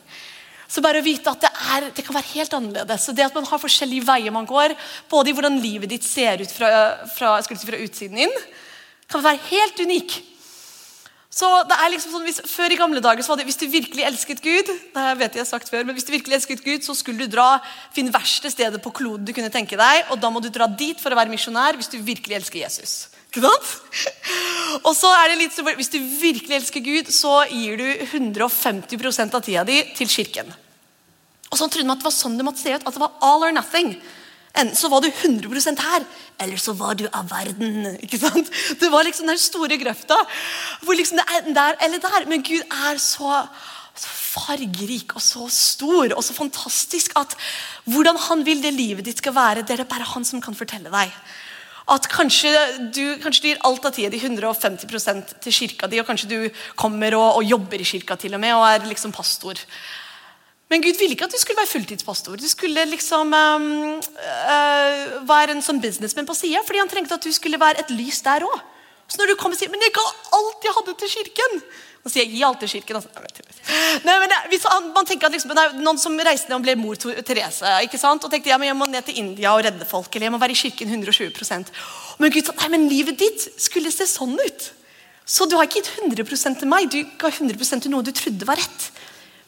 [0.66, 3.07] Så bare å vite at det, er, det, kan være helt annerledes.
[3.07, 4.74] Så det at man har forskjellige veier man går,
[5.11, 6.70] både i hvordan livet ditt ser ut fra,
[7.14, 8.40] fra, si, fra utsiden inn,
[9.11, 10.16] kan være helt unik.
[11.37, 13.66] Så det er liksom sånn, hvis, Før i gamle dager så var det, hvis du
[13.68, 16.87] virkelig elsket Gud det vet jeg, jeg sagt før, men hvis du virkelig elsket Gud,
[16.87, 17.59] så skulle du dra,
[17.94, 20.98] finne verste stedet på kloden du kunne tenke deg, og da må du dra dit
[21.02, 22.96] for å være misjonær hvis du virkelig elsker Jesus.
[23.37, 24.82] Ikke sant?
[24.87, 29.45] Og så er det litt Hvis du virkelig elsker Gud, så gir du 150% av
[29.45, 30.53] tida di til kirken.
[31.53, 32.87] Og så trodde man at det var sånn det måtte se ut.
[32.87, 33.95] At det var all or nothing.
[34.57, 36.05] Enten så var du 100% her,
[36.41, 37.99] eller så var du av verden.
[38.01, 38.49] ikke sant?
[38.80, 40.16] Det var liksom den store grøfta.
[40.82, 42.28] hvor liksom det er der eller der.
[42.28, 43.43] Men Gud er så,
[43.95, 47.37] så fargerik og så stor og så fantastisk at
[47.84, 50.57] hvordan han vil det livet ditt skal være, det er det bare han som kan
[50.57, 51.12] fortelle deg.
[51.87, 52.51] At kanskje
[52.91, 56.39] du, kanskje du gir alt av tida di 150% til kirka di, og kanskje du
[56.74, 59.61] kommer og, og, jobber i kirka til og med, og er liksom pastor.
[60.66, 62.41] Men Gud ville ikke at du skulle være fulltidspastor.
[62.43, 63.68] Du skulle liksom um,
[64.03, 67.93] uh, være en sånn businessman på sida, fordi han trengte at du skulle være et
[67.95, 68.64] lys der òg.
[69.07, 70.03] Så når du kom og sier 'Men jeg ga
[70.34, 71.62] alt jeg hadde til kirken'
[72.07, 73.00] Nå sier jeg 'gi alt til kirken'.
[73.00, 73.09] Altså.
[74.07, 74.14] Nei,
[74.94, 78.22] man tenker at liksom, er Noen som reiste ned og ble mor Therese ikke sant?
[78.22, 80.38] og tenkte ja, men jeg må ned til India og redde folk, eller jeg må
[80.38, 81.72] være i kirken 120%
[82.22, 84.68] Men Gud sa nei, men livet ditt skulle se sånn ut.
[85.26, 88.46] Så du har ikke gitt 100 til meg, du ga 100% til noe du trodde
[88.46, 88.86] var rett.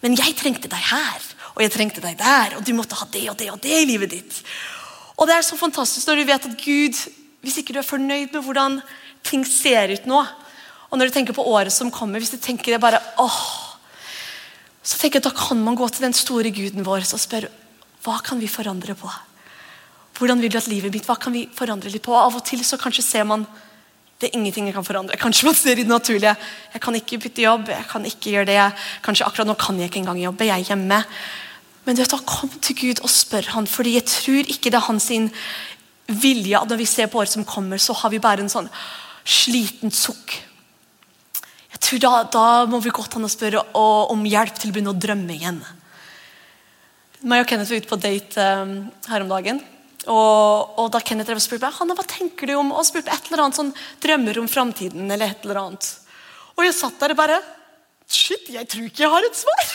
[0.03, 1.23] Men jeg trengte deg her,
[1.55, 3.87] og jeg trengte deg der, og du måtte ha det og det og det i
[3.87, 4.43] livet ditt.
[5.15, 6.99] Og det er så fantastisk når du vet at Gud,
[7.47, 8.81] hvis ikke du er fornøyd med hvordan
[9.23, 10.27] ting ser ut nå,
[10.89, 13.41] og når du tenker på året som kommer, hvis du tenker det bare åh,
[14.83, 17.53] så tenker jeg at Da kan man gå til den store guden vår og spørre
[18.07, 19.09] hva kan vi forandre på.
[20.17, 22.15] Hvordan vil du at livet mitt, Hva kan vi forandre litt på?
[22.15, 23.47] Av og til så kanskje ser man
[24.19, 25.19] det er ingenting jeg kan forandre.
[25.19, 26.35] Kanskje man ser i det naturlige.
[26.73, 27.69] Jeg kan ikke bytte jobb.
[27.69, 28.73] jeg kan ikke gjøre det.
[29.03, 30.45] Kanskje akkurat nå kan jeg ikke engang jobbe.
[30.45, 31.05] Jeg er hjemme.
[31.85, 34.75] Men du vet, da kom til Gud og spør han, fordi jeg tror ikke det
[34.75, 35.07] er hans
[36.09, 38.69] vilje at når vi ser på året som kommer, så har vi bare en sånn
[39.25, 40.48] sliten sukk.
[41.79, 44.93] Jeg tror Da, da må vi godt an å spørre om hjelp til å begynne
[44.93, 45.61] å drømme igjen.
[47.27, 48.73] Meg og Kenneth var ute på date um,
[49.09, 49.61] her om dagen.
[50.09, 53.45] Og, og, da Kenneth spurte meg Hanna, hva tenker du om og spurte et eller
[53.45, 53.73] annet sånn
[54.03, 55.07] drømmer om framtiden.
[55.11, 55.89] eller et eller annet.
[56.59, 57.39] Og jeg satt der og bare
[58.09, 59.73] Shit, jeg tror ikke jeg har et svar!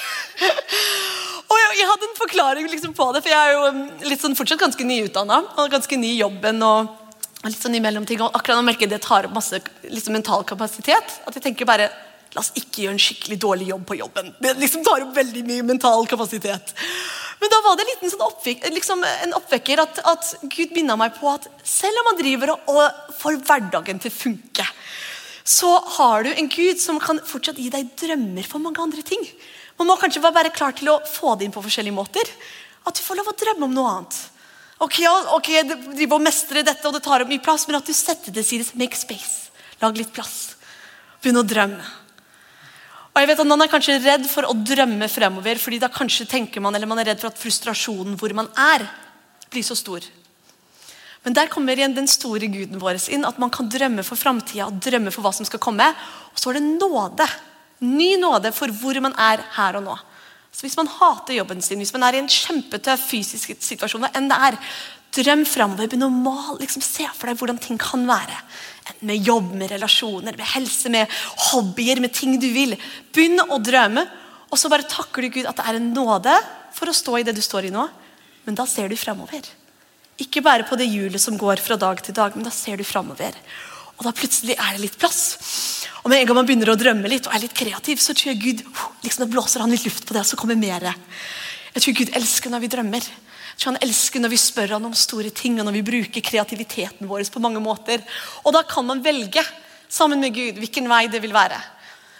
[1.53, 4.23] og jeg, jeg, hadde en forklaring liksom på det, for jeg er jo um, litt
[4.23, 5.37] sånn, fortsatt ganske nyutdanna.
[5.61, 6.63] Og ganske ny i jobben.
[6.65, 7.02] og
[7.51, 10.45] litt sånn imellom ting, og akkurat nå merker jeg det tar opp masse liksom, mental
[10.47, 11.17] kapasitet.
[11.27, 11.91] At jeg tenker bare
[12.33, 14.31] La oss ikke gjøre en skikkelig dårlig jobb på jobben.
[14.41, 16.71] Det liksom tar opp veldig mye mental kapasitet.
[17.37, 21.13] Men da var det en sånn oppvek, liksom en oppvekker at, at Gud minna meg
[21.19, 24.65] på at selv om man driver og, og får hverdagen til å funke,
[25.43, 29.21] så har du en Gud som kan fortsatt gi deg drømmer for mange andre ting.
[29.77, 32.33] Man må kanskje bare være klar til å få det inn på forskjellige måter.
[32.87, 34.19] At du får lov å drømme om noe annet.
[34.83, 34.99] Ok,
[35.31, 38.33] ok, du driver mestrer dette, og det tar opp mye plass, men at du setter
[38.33, 38.77] det til side.
[38.79, 39.51] Make space.
[39.79, 40.57] Lag litt plass.
[41.23, 41.85] Begynn å drømme.
[43.13, 46.27] Og jeg vet at Man er kanskje redd for å drømme fremover, fordi da kanskje
[46.27, 48.87] tenker man, eller man er redd for at frustrasjonen hvor man er,
[49.53, 50.03] blir så stor.
[51.23, 53.23] Men der kommer igjen den store guden vår inn.
[53.23, 55.85] At man kan drømme for framtida drømme for hva som skal komme.
[56.33, 57.27] Og så er det nåde.
[57.85, 59.95] Ny nåde for hvor man er her og nå.
[60.53, 64.29] Så Hvis man hater jobben sin, hvis man er i en kjempetøff fysisk situasjon, enn
[64.29, 64.59] det er,
[65.13, 65.89] drøm framover.
[65.89, 66.59] Begynn å male.
[66.61, 68.37] Liksom, se for deg hvordan ting kan være.
[69.07, 71.11] Med jobb, med relasjoner, med helse, med
[71.49, 72.75] hobbyer, med ting du vil.
[73.13, 74.05] Begynn å drømme,
[74.49, 76.33] og så bare takker du Gud at det er en nåde
[76.73, 77.87] for å stå i det du står i nå.
[78.45, 79.45] Men da ser du framover.
[80.21, 82.85] Ikke bare på det hjulet som går fra dag til dag, men da ser du
[82.85, 83.37] framover.
[83.97, 85.23] Og da plutselig er det litt plass.
[86.03, 88.33] Og med en gang man begynner å drømme litt og er litt kreativ, så tror
[88.33, 88.63] jeg Gud
[89.05, 90.89] liksom da blåser han litt luft på det, og så kommer mer.
[91.73, 93.05] Jeg tror Gud elsker når vi drømmer.
[93.53, 96.25] Jeg tror Han elsker når vi spør han om store ting, og når vi bruker
[96.25, 98.03] kreativiteten vår på mange måter.
[98.43, 99.45] Og da kan man velge
[99.87, 101.61] sammen med Gud hvilken vei det vil være.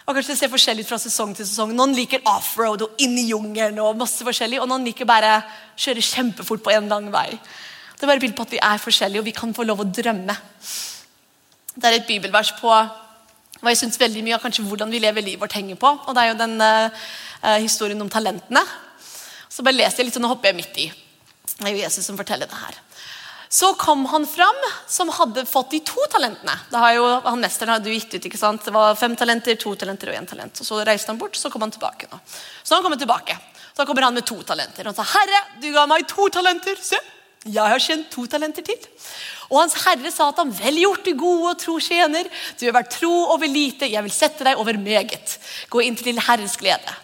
[0.05, 1.75] Og kanskje Det ser forskjellig ut fra sesong til sesong.
[1.75, 3.79] Noen liker offroad og inn i jungelen.
[3.79, 5.41] Og masse forskjellig, og noen liker bare
[5.75, 7.29] kjøre kjempefort på en lang vei.
[7.31, 9.83] Det er bare et bilde på at vi er forskjellige, og vi kan få lov
[9.83, 10.35] å drømme.
[11.73, 12.71] Det er et bibelvers på
[13.63, 15.93] hva jeg synes veldig mye av kanskje hvordan vi lever livet vårt henger på.
[16.03, 17.03] Og det er jo den uh,
[17.63, 18.63] historien om talentene.
[19.47, 20.87] Så bare leser jeg litt, og nå hopper jeg midt i.
[21.53, 22.79] Det er jo Jesus som forteller det her.
[23.53, 24.59] Så kom han fram
[24.89, 26.55] som hadde fått de to talentene.
[26.71, 28.63] Det har jo, han Mesteren hadde jo gitt ut ikke sant?
[28.65, 30.57] Det var fem talenter, to talenter og én talent.
[30.57, 32.09] Og Så reiste han bort, så kom han tilbake.
[32.09, 32.17] nå.
[32.63, 33.37] Så han kommer tilbake.
[33.77, 34.87] Så kommer han med to talenter.
[34.87, 36.75] Og han sa, 'Herre, du ga meg to talenter.
[36.81, 36.97] Se,
[37.45, 38.89] jeg har tjent to talenter til.'
[39.49, 42.29] Og hans herre sa at han vel gjort, du gode og tro tjener.
[42.59, 45.37] Du har vært tro over lite, jeg vil sette deg over meget.
[45.73, 46.99] Gå inn til din herres glede.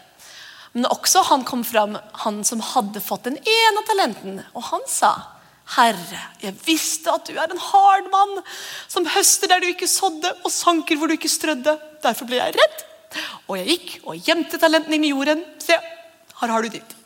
[0.73, 4.41] Men også han kom fram, han som hadde fått den ene talenten.
[4.53, 5.13] Og han sa,
[5.69, 8.39] 'Herre, jeg visste at du er en hard mann,
[8.87, 12.55] som høster der du ikke sådde, og sanker hvor du ikke strødde.' Derfor ble jeg
[12.55, 12.85] redd,
[13.47, 15.43] og jeg gikk og gjemte talenten inn i jorden.
[15.59, 15.75] Se,
[16.41, 16.98] her har du ditt.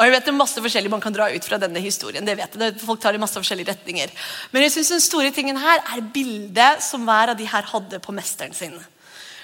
[0.00, 2.24] Og jeg vet det er masse forskjellig man kan dra ut fra denne historien.
[2.24, 4.14] det vet jeg, Folk tar i masse forskjellige retninger.
[4.50, 8.00] Men jeg synes den store tingen her er bildet som hver av de her hadde
[8.00, 8.78] på mesteren sin.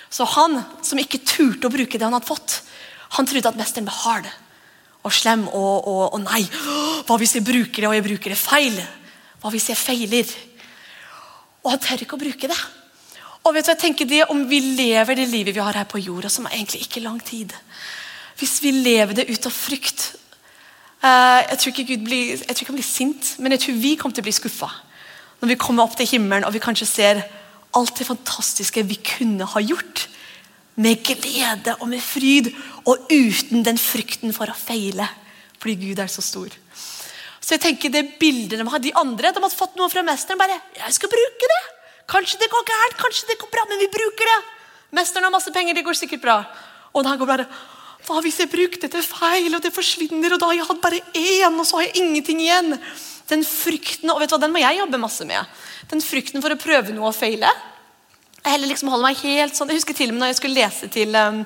[0.08, 2.62] Så han som ikke turte å bruke det han hadde fått,
[3.18, 4.32] han trodde at mesteren var hard
[5.04, 6.42] og slem og, og, og nei.
[7.06, 8.80] Hva hvis jeg bruker det, og jeg bruker det feil?
[9.42, 10.32] Hva hvis jeg feiler?
[11.66, 12.60] Og han tør ikke å bruke det.
[13.46, 16.00] Og vet du, jeg tenker det Om vi lever det livet vi har her på
[16.02, 17.52] jorda, som er egentlig ikke lang tid
[18.40, 20.08] Hvis vi lever det ut av frykt
[21.06, 23.94] Jeg tror ikke Gud blir, jeg tror ikke han blir sint, men jeg tror vi
[24.00, 24.68] kommer til å bli skuffa.
[25.40, 27.22] Når vi kommer opp til himmelen og vi kanskje ser
[27.76, 30.06] alt det fantastiske vi kunne ha gjort
[30.80, 32.50] med glede og med fryd,
[32.84, 35.08] og uten den frykten for å feile.
[35.56, 36.52] Fordi Gud er så stor.
[37.40, 40.38] Så jeg tenker det bildet De har, de andre de hadde fått noe fra mesteren.
[40.38, 41.62] bare, jeg skal bruke det.
[42.10, 44.38] Kanskje det går gærent, kanskje det går bra, men vi bruker det.
[44.98, 46.36] Mesteren har masse penger, det går sikkert bra.
[46.94, 47.46] Og da går bare,
[48.06, 51.00] hva hvis jeg brukte det feil, og det forsvinner, og da har jeg hatt bare
[51.18, 52.76] én, og så har jeg ingenting igjen?
[53.26, 55.56] Den frykten, og vet du hva, den må jeg jobbe masse med.
[55.90, 57.50] Den frykten for å prøve noe og feile.
[58.46, 61.18] Jeg liksom meg helt sånn, jeg husker til og med når jeg skulle lese til
[61.18, 61.40] um,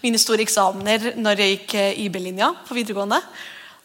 [0.00, 3.20] mine store eksamener når jeg gikk uh, IB-linja på videregående.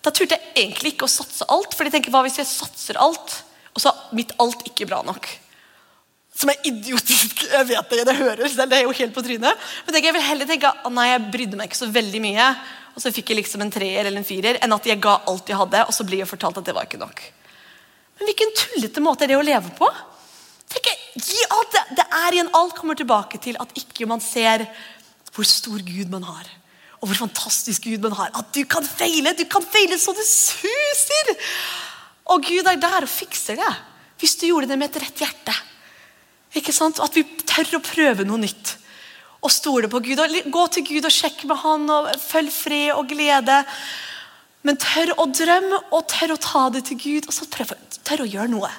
[0.02, 1.76] Da turte jeg egentlig ikke å satse alt.
[1.76, 3.42] for jeg tenker, hva hvis jeg satser alt,
[3.76, 5.28] og så er mitt alt ikke bra nok?
[6.42, 7.44] Som er idiotisk.
[7.52, 9.66] Jeg vet det, det høres, det er jo helt på trynet.
[9.86, 12.48] Men jeg vil heller tenke at nei, jeg brydde meg ikke så veldig mye,
[12.96, 15.52] og så fikk jeg liksom en treer eller en firer, enn at jeg ga alt
[15.52, 17.22] jeg hadde, og så blir jeg fortalt at det var ikke nok.
[18.18, 19.88] Men hvilken tullete måte er det å leve på?
[20.72, 20.90] Tenk,
[21.20, 22.52] gi alt det, det er igjen.
[22.58, 24.66] Alt kommer tilbake til at ikke man ser
[25.36, 26.50] hvor stor Gud man har.
[27.02, 28.30] Og hvor fantastisk Gud man har.
[28.38, 29.34] At du kan feile!
[29.38, 31.34] Du kan feile så det suser!
[32.32, 33.72] Og Gud er der og fikser det.
[34.22, 35.56] Hvis du gjorde det med et rett hjerte.
[36.58, 37.00] Ikke sant?
[37.04, 38.76] At vi tør å prøve noe nytt.
[39.42, 40.20] Og stole på Gud.
[40.20, 41.90] og Gå til Gud og sjekke med Han.
[41.90, 43.64] og Følg fred og glede.
[44.68, 47.74] Men tør å drømme og tør å ta det til Gud, og så prøv,
[48.06, 48.70] tør å gjøre noe.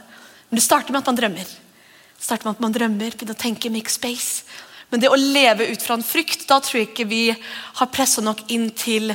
[0.50, 1.48] Men det starter med at man drømmer.
[1.48, 4.44] Det starter med at man drømmer, begynner å tenke, make space.
[4.92, 8.22] Men det å leve ut fra en frykt, da tror jeg ikke vi har pressa
[8.22, 9.10] nok inn til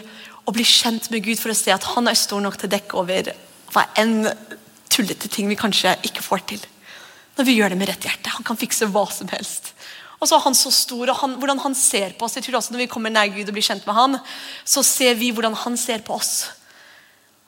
[0.47, 2.73] å bli kjent med Gud for å se at han er stor nok til å
[2.73, 3.31] dekke over
[3.71, 4.25] hva enn
[4.91, 6.63] tullete ting vi kanskje ikke får til.
[7.37, 8.33] Når vi gjør det med rett hjerte.
[8.33, 9.73] Han kan fikse hva som helst.
[10.17, 12.35] Og så er han så stor, og han, hvordan han ser på oss.
[12.39, 14.19] jeg tror også Når vi kommer nær Gud og blir kjent med han,
[14.65, 16.49] så ser vi hvordan han ser på oss.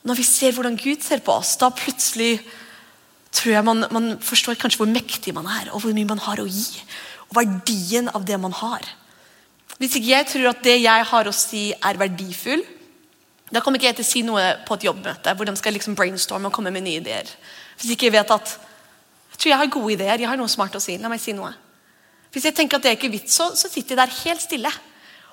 [0.05, 2.39] Når vi ser hvordan Gud ser på oss, da plutselig
[3.33, 6.41] tror jeg man, man forstår kanskje hvor mektig man er, og hvor mye man har
[6.41, 6.81] å gi.
[7.29, 8.85] Og verdien av det man har.
[9.79, 12.63] Hvis ikke jeg tror at det jeg har å si, er verdifull,
[13.49, 15.95] da kommer ikke jeg til å si noe på et jobbmøte hvor de skal liksom
[15.97, 17.29] brainstorme og komme med nye ideer.
[17.79, 18.59] Hvis ikke jeg vet at
[19.39, 20.97] tror jeg har gode ideer, jeg har noe smart å si.
[20.99, 21.51] La meg si noe.
[22.33, 24.71] Hvis jeg tenker at det er ikke vits, så, så sitter jeg der helt stille.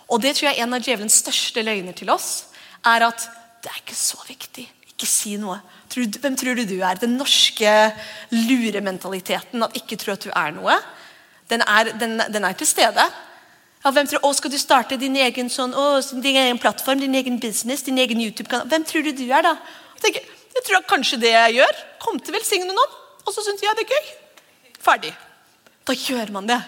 [0.06, 2.46] Og det tror jeg er en av djevelens største løgner til oss.
[2.86, 3.26] er at
[3.64, 4.64] det er ikke så viktig.
[4.92, 5.58] Ikke si noe.
[5.92, 6.98] Hvem tror du du er?
[7.00, 7.72] Den norske
[8.32, 10.76] lurementaliteten, at ikke tro at du er noe,
[11.50, 13.04] den er, den, den er til stede.
[13.84, 17.14] Ja, hvem tror, å, Skal du starte din egen, sånn, å, din egen plattform, din
[17.14, 18.66] egen business, din egen YouTube-kanal?
[18.70, 19.52] Hvem tror du du er, da?
[19.96, 22.96] Jeg, tenker, jeg tror kanskje det jeg gjør, kommer til å velsigne noen.
[23.26, 24.10] Og så syns jeg det er gøy.
[24.86, 25.12] Ferdig.
[25.86, 26.60] Da gjør man det.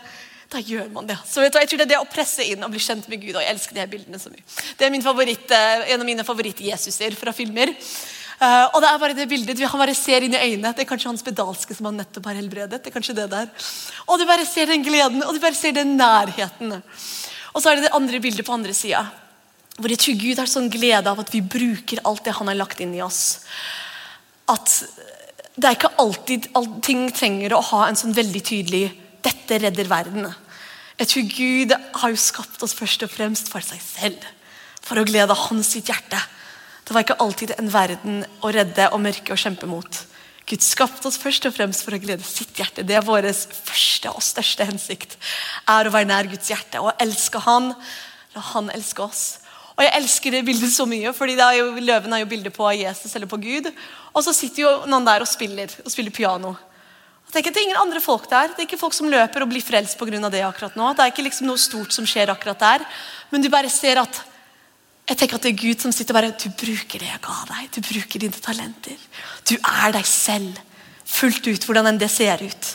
[0.49, 1.19] Da gjør man det.
[1.29, 3.21] Så vet du, jeg tror Det er det å presse inn og bli kjent med
[3.21, 3.35] Gud.
[3.37, 4.45] og Jeg elsker de her bildene så mye.
[4.79, 7.75] Det er favoritt, eh, en av mine favoritt-Jesuser fra filmer.
[8.39, 10.71] Uh, og det er bare det bildet, Han bare ser inn i øynene.
[10.73, 12.83] Det er kanskje hans pedalske som han nettopp har helbredet.
[12.83, 13.49] det er kanskje det der.
[14.07, 16.83] Og du bare ser den gleden og du bare ser den nærheten.
[17.53, 19.11] Og så er det det andre bildet på andre sida.
[19.77, 22.55] Hvor jeg tror Gud har sånn glede av at vi bruker alt det han har
[22.55, 23.41] lagt inn i oss.
[24.47, 24.85] At
[25.59, 26.49] det er ikke alltid
[26.87, 28.85] ting trenger å ha en sånn veldig tydelig
[29.27, 30.29] dette redder verden.
[30.99, 34.23] Jeg tror Gud har jo skapt oss først og fremst for seg selv.
[34.87, 36.21] For å glede hans sitt hjerte.
[36.87, 39.99] Det var ikke alltid en verden å redde og mørke og kjempe mot.
[40.49, 42.87] Gud skapte oss først og fremst for å glede sitt hjerte.
[42.87, 45.19] Det er vår første og største hensikt.
[45.69, 47.75] er å være nær Guds hjerte og elske Han.
[48.35, 49.27] La Han elske oss.
[49.79, 52.67] Og Jeg elsker det bildet så mye, fordi er jo, løven er jo bildet på
[52.75, 53.69] Jesus eller på Gud.
[54.11, 56.57] Og så sitter jo noen der og spiller, og spiller piano.
[57.29, 58.49] Jeg tenker, Det er ingen andre folk der.
[58.49, 60.31] Det er ikke folk som løper og blir frelst pga.
[60.31, 60.95] det akkurat nå.
[60.95, 62.87] Det er ikke liksom noe stort som skjer akkurat der.
[63.31, 64.25] Men du bare ser at
[65.09, 67.39] jeg tenker at det er Gud som sitter og bare Du bruker det jeg ga
[67.49, 67.69] deg.
[67.71, 68.97] Du bruker dine talenter.
[69.47, 70.59] Du er deg selv
[71.05, 72.75] fullt ut, hvordan enn det ser ut.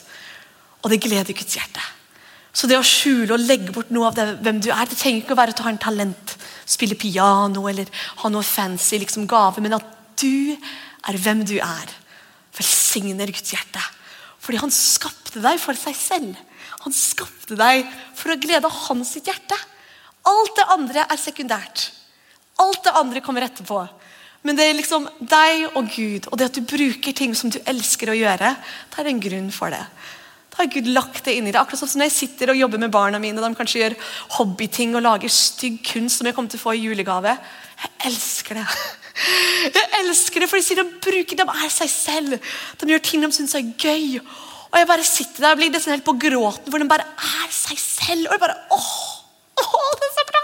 [0.83, 1.83] Og det gleder Guds hjerte.
[2.53, 5.23] Så det å skjule og legge bort noe av det, hvem du er, det trenger
[5.23, 6.35] ikke å være at du har en talent,
[6.69, 7.89] spille piano eller
[8.21, 9.87] ha noe fancy liksom gave, men at
[10.21, 11.93] du er hvem du er.
[12.53, 13.81] Velsigner Guds hjerte.
[14.43, 16.37] Fordi han skapte deg for seg selv.
[16.83, 19.57] Han skapte deg for å glede hans sitt hjerte.
[20.29, 21.87] Alt det andre er sekundært.
[22.61, 23.81] Alt det andre kommer etterpå.
[24.43, 27.61] Men det er liksom deg og Gud, og det at du bruker ting som du
[27.65, 28.51] elsker å gjøre,
[28.91, 29.83] det er en grunn for det.
[30.53, 31.57] Da har Gud lagt det inn i det.
[31.57, 33.95] Akkurat sånn som når jeg sitter og jobber med barna mine, de kanskje gjør
[34.35, 37.33] hobbyting og lager stygg kunst som jeg kommer til å få i julegave.
[37.81, 38.67] Jeg elsker det.
[39.63, 42.47] Jeg elsker det, for de sier de bruker de er seg selv.
[42.81, 44.17] De gjør ting de syns er gøy.
[44.73, 47.51] Og jeg bare sitter der og blir nesten helt på gråten, for de bare er
[47.53, 48.25] seg selv.
[48.25, 48.95] Og jeg bare, åh,
[49.61, 50.41] åh, det er så bra!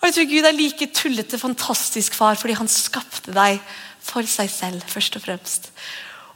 [0.00, 3.62] Og jeg tror Gud er like tullete fantastisk far fordi han skapte deg
[4.04, 5.70] for seg selv, først og fremst.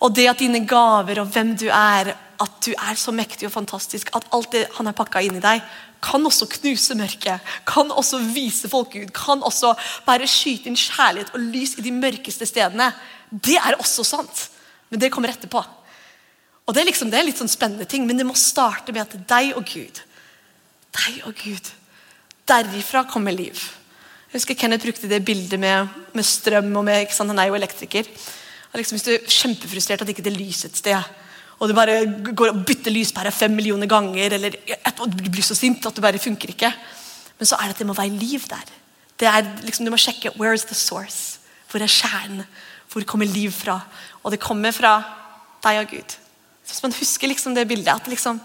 [0.07, 3.55] Og det at dine gaver og hvem du er, at du er så mektig og
[3.55, 5.63] fantastisk, at alt det han har pakka inn i deg,
[6.05, 9.73] kan også knuse mørket, kan også vise folk Gud, kan også
[10.07, 12.93] bare skyte inn kjærlighet og lys i de mørkeste stedene.
[13.31, 14.45] Det er også sant,
[14.93, 15.65] men det kommer etterpå.
[16.69, 19.07] Og Det er liksom, det er litt sånn spennende ting, men det må starte med
[19.07, 20.03] at deg og Gud.
[20.99, 21.71] Deg og Gud.
[22.49, 23.57] Derifra kommer liv.
[24.29, 26.69] Jeg husker Kenneth brukte det bildet med, med strøm.
[26.77, 28.05] og med, Han er jo elektriker.
[28.75, 31.01] Liksom, hvis du er kjempefrustrert at ikke det lyser et sted,
[31.59, 35.87] og du bare går og bytter lyspære fem millioner ganger, eller du blir så sint
[35.87, 36.71] at det bare funker ikke,
[37.39, 38.71] men så er det at det må være liv der.
[39.19, 41.39] Det er liksom, Du må sjekke where is the source.
[41.71, 42.47] Hvor er kjernen?
[42.93, 43.81] Hvor kommer liv fra?
[44.23, 45.03] Og det kommer fra
[45.63, 46.15] deg og Gud.
[46.67, 48.41] Hvis man husker liksom det bildet, at liksom,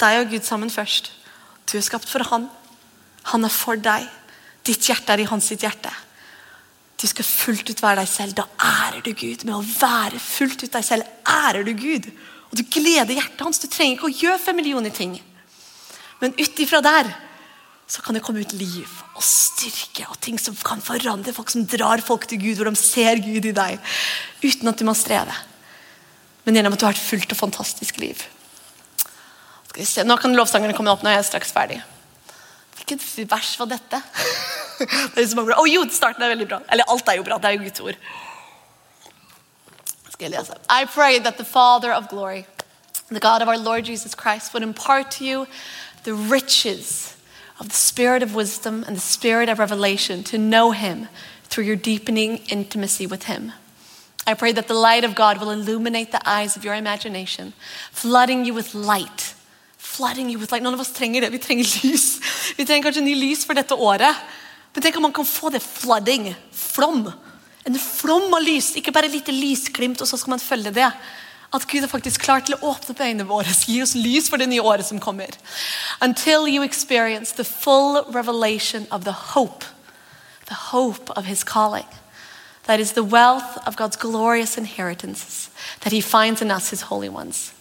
[0.00, 1.12] deg og Gud sammen først.
[1.72, 2.48] Du er skapt for Han.
[3.32, 4.08] Han er for deg.
[4.66, 5.92] Ditt hjerte er i hans sitt hjerte.
[6.98, 8.34] Du skal fullt ut være deg selv.
[8.34, 9.44] Da ærer du Gud.
[9.46, 12.08] Med å være fullt ut deg selv ærer du Gud.
[12.48, 13.60] Og du gleder hjertet hans.
[13.60, 15.16] Du trenger ikke å gjøre fem millioner ting.
[16.22, 17.10] Men ut ifra der
[17.88, 21.64] så kan det komme ut liv og styrke og ting som kan forandre folk, som
[21.68, 23.78] drar folk til Gud, hvor de ser Gud i deg.
[24.44, 25.34] Uten at du må streve.
[26.44, 28.20] Men gjennom at du har et fullt og fantastisk liv.
[30.04, 31.78] Nå kan lovsangerne komme opp jeg er straks ferdig.
[32.78, 34.00] Hvilket vers var dette?
[35.14, 35.58] det er mange bra.
[35.60, 36.60] Oh, jo, starten er veldig bra.
[36.72, 37.38] Eller alt er jo bra.
[37.42, 38.00] Det er jo Guds ord.
[40.18, 40.52] Skal jeg lese.
[40.68, 42.46] I pray that the Father of glory,
[43.08, 45.46] the God of our Lord Jesus Christ, would impart to you
[46.02, 47.16] the riches
[47.60, 51.06] of the spirit of wisdom and the spirit of revelation to know him
[51.44, 53.52] through your deepening intimacy with him.
[54.26, 57.52] I pray that the light of God will illuminate the eyes of your imagination,
[57.92, 59.34] flooding you with light
[59.78, 60.62] flooding you with light.
[60.62, 61.30] Noen av oss trenger det.
[61.30, 62.20] Vi trenger lys.
[62.56, 64.26] Vi trenger kanskje ny lys for dette året.
[64.74, 66.34] Men tenk om man kan få det flooding.
[66.52, 67.08] Flom.
[67.66, 68.74] En flom av lys.
[68.76, 70.90] Ikke bare lite lysglimt, og så skal man følge det.
[71.52, 74.48] At Gud er faktisk til å åpne opp øynene våre, gi oss lys for det
[74.48, 75.32] nye året som kommer.
[76.00, 79.64] Until you experience the full revelation of the hope,
[80.46, 81.86] the hope of his calling.
[82.64, 85.48] That is the wealth of God's glorious inheritances
[85.80, 87.54] that he finds in us, his holy ones.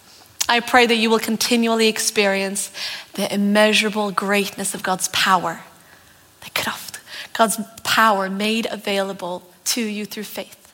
[0.50, 2.72] I pray that you will continually experience
[3.14, 5.62] the immeasurable greatness of God's power,
[6.42, 7.00] the kraft,
[7.34, 9.44] God's power made available
[9.74, 10.74] to you through faith.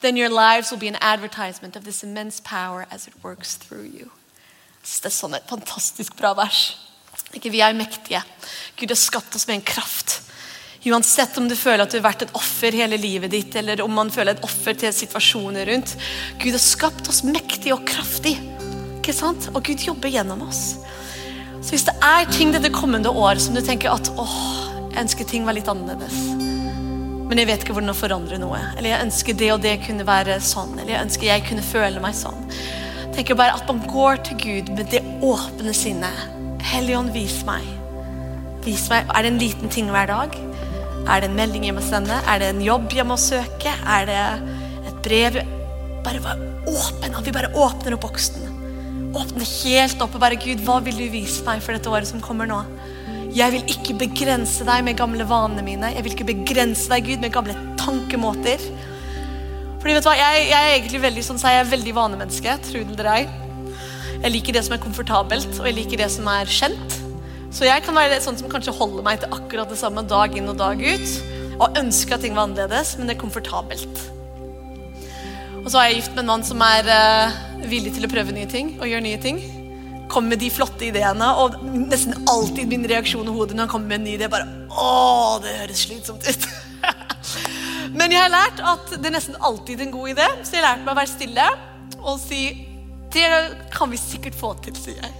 [0.00, 3.86] Then your lives will be an advertisement of this immense power as it works through
[3.86, 4.10] you.
[4.86, 6.76] Det er sånn et fantastisk bra vers.
[7.34, 8.22] Ikke vi er mektige.
[8.78, 10.20] Gud har skapt oss med en kraft.
[10.86, 13.90] Uansett om du føler at du har vært et offer hele livet ditt, eller om
[13.90, 15.96] man føler et offer til situasjoner rundt.
[16.38, 18.36] Gud har skapt oss mektig og kraftig.
[19.00, 19.50] Ikke sant?
[19.54, 20.76] Og Gud jobber gjennom oss.
[21.58, 24.36] Så hvis det er ting dette kommende år som du tenker at åh,
[24.92, 26.45] jeg ønsker ting var litt annerledes,
[27.26, 30.06] men jeg vet ikke hvordan å forandre noe, eller jeg ønsker det og det kunne
[30.06, 32.46] være sånn, eller jeg ønsker jeg kunne føle meg sånn,
[33.16, 36.24] tenker bare at man går til Gud med det åpne sinnet.
[36.66, 37.64] Helligånd, vis meg.
[38.66, 39.06] Vis meg.
[39.14, 40.34] Er det en liten ting hver dag?
[41.06, 42.18] Er det en melding jeg må sende?
[42.26, 43.72] Er det en jobb jeg må søke?
[43.86, 44.18] Er det
[44.90, 45.38] et brev?
[46.04, 47.14] Bare vær åpen.
[47.14, 48.56] At vi bare åpner opp boksen
[49.16, 52.22] åpne helt opp og bare Gud, hva vil du vise meg for dette året som
[52.22, 52.60] kommer nå?
[53.36, 55.90] Jeg vil ikke begrense deg med gamle vanene mine.
[55.92, 58.62] Jeg vil ikke begrense deg, Gud, med gamle tankemåter.
[59.82, 62.54] Fordi vet du hva, Jeg, jeg er egentlig veldig sånn, så jeg er veldig vanemenneske.
[62.64, 63.16] Tro det.
[64.22, 66.96] Jeg liker det som er komfortabelt, og jeg liker det som er kjent.
[67.52, 70.48] Så jeg kan være sånn som kanskje holder meg til akkurat det samme dag inn
[70.48, 71.14] og dag ut.
[71.60, 74.00] Og ønsker at ting var annerledes, men det er komfortabelt.
[75.60, 77.36] Og så er jeg gift med en mann som er uh,
[77.68, 79.44] villig til å prøve nye ting og gjøre nye ting.
[80.12, 83.92] Kommer med de flotte ideene, og nesten alltid min reaksjon i hodet når han kommer
[83.92, 86.46] med en ny idé, bare Å, det høres slitsomt ut.
[87.98, 90.68] Men jeg har lært at det er nesten alltid en god idé, så jeg har
[90.72, 91.46] lært meg å være stille
[92.06, 92.42] og si
[93.14, 93.26] Det
[93.72, 95.14] kan vi sikkert få til, sier jeg.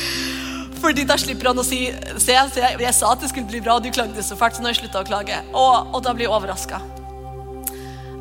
[0.82, 1.86] Fordi da slipper han å si
[2.18, 4.64] Se, se jeg sa at det skulle bli bra, og du klagde så fælt, så
[4.64, 5.40] nå har jeg slutta å klage.
[5.54, 6.82] Og, og da blir jeg overraska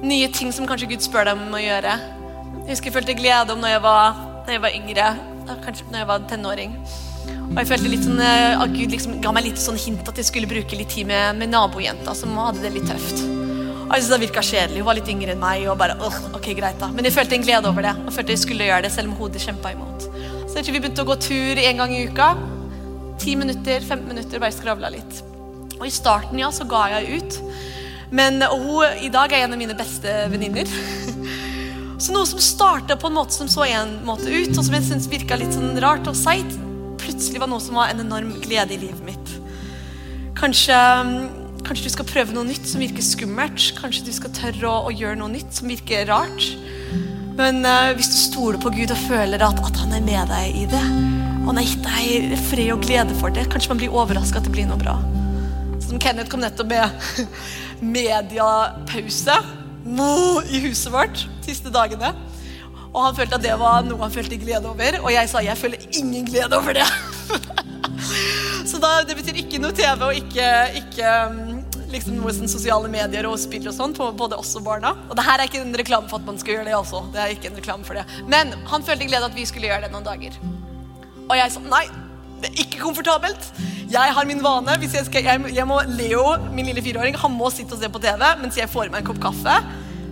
[0.04, 1.94] nye ting som kanskje Gud spør deg om å gjøre.
[2.64, 5.08] Jeg husker jeg følte glede om når jeg var, når jeg var yngre,
[5.48, 6.78] kanskje når jeg var tenåring.
[7.54, 10.20] Og jeg følte litt sånn, eh, at Gud liksom ga meg litt sånn hint at
[10.20, 13.24] jeg skulle bruke litt tid med, med nabojenta som hadde det litt tøft.
[13.84, 14.80] Og jeg syntes det virka kjedelig.
[14.82, 15.68] Hun var litt yngre enn meg.
[15.70, 15.98] og bare,
[16.34, 16.90] ok, greit da.
[16.90, 17.94] Men jeg følte en glede over det.
[18.08, 20.08] Og følte jeg skulle gjøre det selv om hodet kjempa imot.
[20.48, 22.32] Så jeg tror vi begynte å gå tur en gang i uka.
[23.22, 25.22] Ti minutter, 15 minutter, bare skravla litt.
[25.78, 27.40] Og i starten ja, så ga jeg ut.
[28.14, 30.70] Men og hun i dag er en av mine beste venninner.
[32.04, 34.84] Så noe som starta på en måte som så en måte ut, og som jeg
[34.90, 36.58] syntes virka litt sånn rart og seigt,
[37.00, 39.32] plutselig var noe som var en enorm glede i livet mitt.
[40.36, 40.76] Kanskje,
[41.64, 43.70] kanskje, du skal prøve noe nytt som virker skummelt.
[43.80, 46.50] Kanskje du skal tørre å, å gjøre noe nytt som virker rart.
[47.40, 50.60] Men uh, hvis du stoler på Gud og føler at, at han er med deg
[50.60, 50.84] i det,
[51.40, 53.48] og Han har gitt deg fred og glede for det.
[53.52, 55.00] Kanskje man blir overraska at det blir noe bra.
[55.80, 58.28] Som Kenneth kom nettopp med
[59.84, 62.14] mediapause i huset vårt de siste dagene.
[62.94, 65.00] Og han følte at det var noe han følte glede over.
[65.02, 66.88] Og jeg sa jeg føler ingen glede over det.
[68.70, 71.64] Så da, det betyr ikke noe TV og ikke, ikke mm,
[71.94, 74.94] liksom noe sånn sosiale medier og spill og sånn på både oss og barna.
[75.10, 77.04] Og det her er ikke en reklame for at man skal gjøre det, også.
[77.14, 78.06] Det er ikke en reklame for det.
[78.30, 80.38] Men han følte glede at vi skulle gjøre det noen dager.
[81.28, 81.86] Og jeg sa nei,
[82.44, 83.48] det er ikke komfortabelt.
[83.94, 84.76] Jeg har min vane.
[84.82, 87.90] Hvis jeg, skal, jeg, jeg må, Leo, min lille fireåring, han må sitte og se
[87.94, 89.58] på TV mens jeg får i meg en kopp kaffe.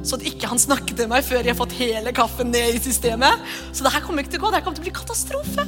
[0.02, 2.82] Så at ikke han snakker til meg før jeg har fått hele kaffen ned i
[2.82, 3.44] systemet.
[3.72, 4.52] Så det her kommer ikke til å gå.
[4.52, 5.68] Det her kommer til å bli katastrofe.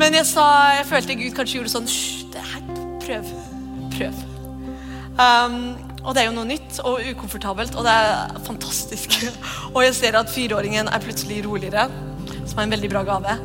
[0.00, 0.44] Men jeg sa,
[0.78, 2.68] jeg følte Gud kanskje gjorde sånn Hysj, det her,
[3.02, 3.32] prøv.
[3.96, 4.20] Prøv.
[5.20, 5.58] Um,
[6.00, 9.18] og det er jo noe nytt og ukomfortabelt, og det er fantastisk.
[9.74, 11.90] og jeg ser at fireåringen er plutselig roligere,
[12.46, 13.36] som er en veldig bra gave.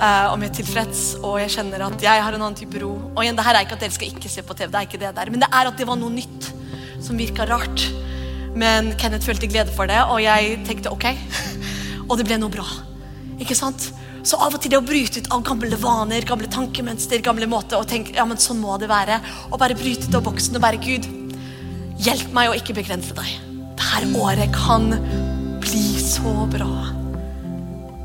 [0.00, 2.94] Og mer tilfreds, og jeg kjenner at jeg har en annen type ro.
[3.12, 4.86] Og igjen, det her er ikke at dere skal ikke se på TV, det er
[4.88, 6.48] ikke det der, men det er at det var noe nytt
[7.04, 7.84] som virka rart.
[8.56, 11.04] Men Kenneth følte glede for det, og jeg tenkte ok.
[12.08, 12.64] og det ble noe bra.
[13.40, 13.90] Ikke sant?
[14.26, 17.80] Så av og til det å bryte ut av gamle vaner, gamle tankemønster, gamle måter
[17.80, 20.64] å tenke ja, men sånn må det være, og bare bryte ut av boksen og
[20.64, 21.08] bare Gud,
[22.04, 23.36] hjelp meg å ikke begrense deg.
[23.80, 24.92] Dette året kan
[25.60, 26.99] bli så bra.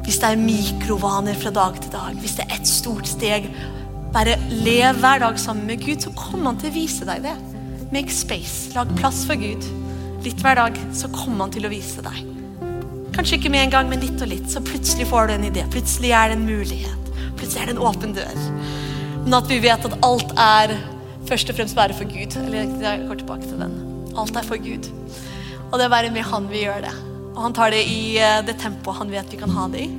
[0.06, 3.49] Hvis det er mikrovaner fra dag til dag, hvis det er et stort steg
[4.16, 7.34] Bare lev hver dag sammen med Gud, så kommer han til å vise deg det.
[7.91, 8.70] Make space.
[8.72, 9.66] Lag plass for Gud
[10.26, 12.22] litt hver dag, så kommer han til å vise deg.
[13.16, 14.47] Kanskje ikke med en gang, men litt og litt.
[14.51, 15.66] Så plutselig får du en idé.
[15.72, 17.12] Plutselig er det en mulighet.
[17.39, 18.45] Plutselig er det en åpen dør.
[19.26, 20.76] Men at vi vet at alt er
[21.30, 22.36] først og fremst bare for Gud.
[22.43, 23.76] Eller jeg går tilbake til den.
[24.20, 24.89] Alt er for Gud.
[25.72, 26.95] Og det er bare med Han vi gjør det.
[27.36, 29.90] Og han tar det i eh, det tempoet han vet vi kan ha det i.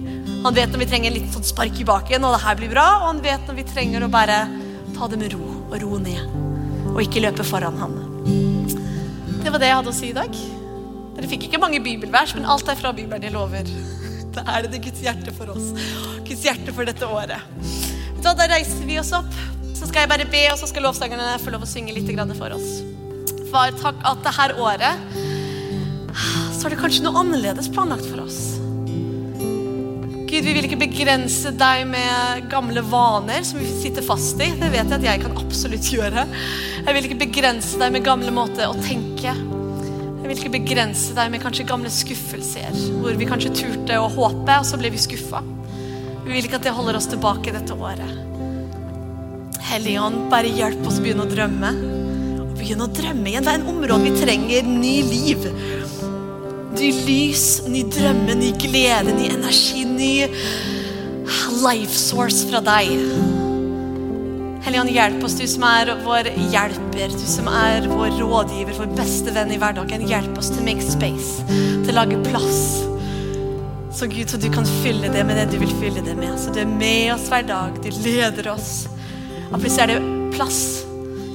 [0.44, 2.86] Han vet når vi trenger litt sånn spark i baken, og det her blir bra.
[3.00, 4.44] Og han vet når vi trenger å bare
[4.96, 6.36] ta det med ro og ro ned.
[6.94, 7.96] Og ikke løpe foran ham.
[9.42, 10.38] Det var det jeg hadde å si i dag.
[11.16, 13.68] Dere fikk ikke mange bibelvers, men alt er fra Bibelen, jeg lover.
[14.36, 15.70] Da er det det Guds hjerte for oss.
[16.26, 17.40] Guds hjerte for dette året.
[18.20, 19.30] Da, da reiser vi oss opp.
[19.72, 22.52] Så skal jeg bare be, og så skal lovsangerne få lov å synge litt for
[22.52, 22.82] oss.
[23.48, 25.16] Far, takk at det her året
[26.66, 28.40] er det kanskje noe annerledes planlagt for oss.
[30.26, 34.50] Gud, vi vil ikke begrense deg med gamle vaner som vi sitter fast i.
[34.58, 36.26] Det vet jeg at jeg kan absolutt gjøre.
[36.82, 39.30] Jeg vil ikke begrense deg med gamle måter å tenke.
[39.30, 44.58] Jeg vil ikke begrense deg med kanskje gamle skuffelser, hvor vi kanskje turte å håpe,
[44.58, 45.44] og så ble vi skuffa.
[46.26, 48.10] Vi vil ikke at det holder oss tilbake dette året.
[49.70, 51.70] Hellige Ånd, bare hjelp oss å begynne å drømme.
[52.42, 53.46] Og begynne å drømme igjen.
[53.46, 55.46] Det er en område vi trenger ny liv.
[56.76, 60.10] Ny lys, ny drømme, ny glede, ny energi, ny
[61.64, 62.90] life source fra deg.
[64.66, 69.32] Helligånd, hjelp oss, du som er vår hjelper, du som er vår rådgiver, vår beste
[69.32, 70.04] venn i hverdagen.
[70.10, 72.60] Hjelp oss til å make space, til å lage plass.
[73.96, 76.34] Så Gud, så du kan fylle det med det du vil fylle det med.
[76.42, 78.74] Så du er med oss hver dag, du leder oss.
[79.48, 80.60] Og plutselig er det plass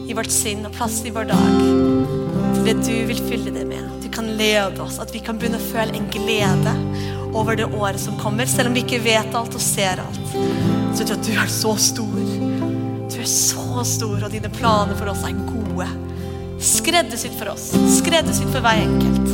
[0.06, 1.50] i vårt sinn og plass i vår dag
[2.60, 5.70] til det du vil fylle det med kan lede oss, at vi kan begynne å
[5.72, 6.74] føle en glede
[7.34, 10.22] over det året som kommer, selv om vi ikke vet alt og ser alt.
[10.32, 12.24] Så vet du at du er så stor.
[13.12, 15.88] Du er så stor, og dine planer for oss er gode.
[16.62, 17.72] Skreddersydd for oss.
[17.98, 19.32] Skreddersydd for hver enkelt.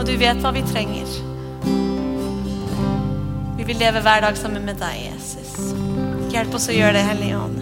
[0.00, 1.18] Og du vet hva vi trenger.
[3.58, 5.74] Vi vil leve hver dag sammen med deg, Jesus.
[6.32, 7.61] Hjelp oss å gjøre det, Hellige Ånd.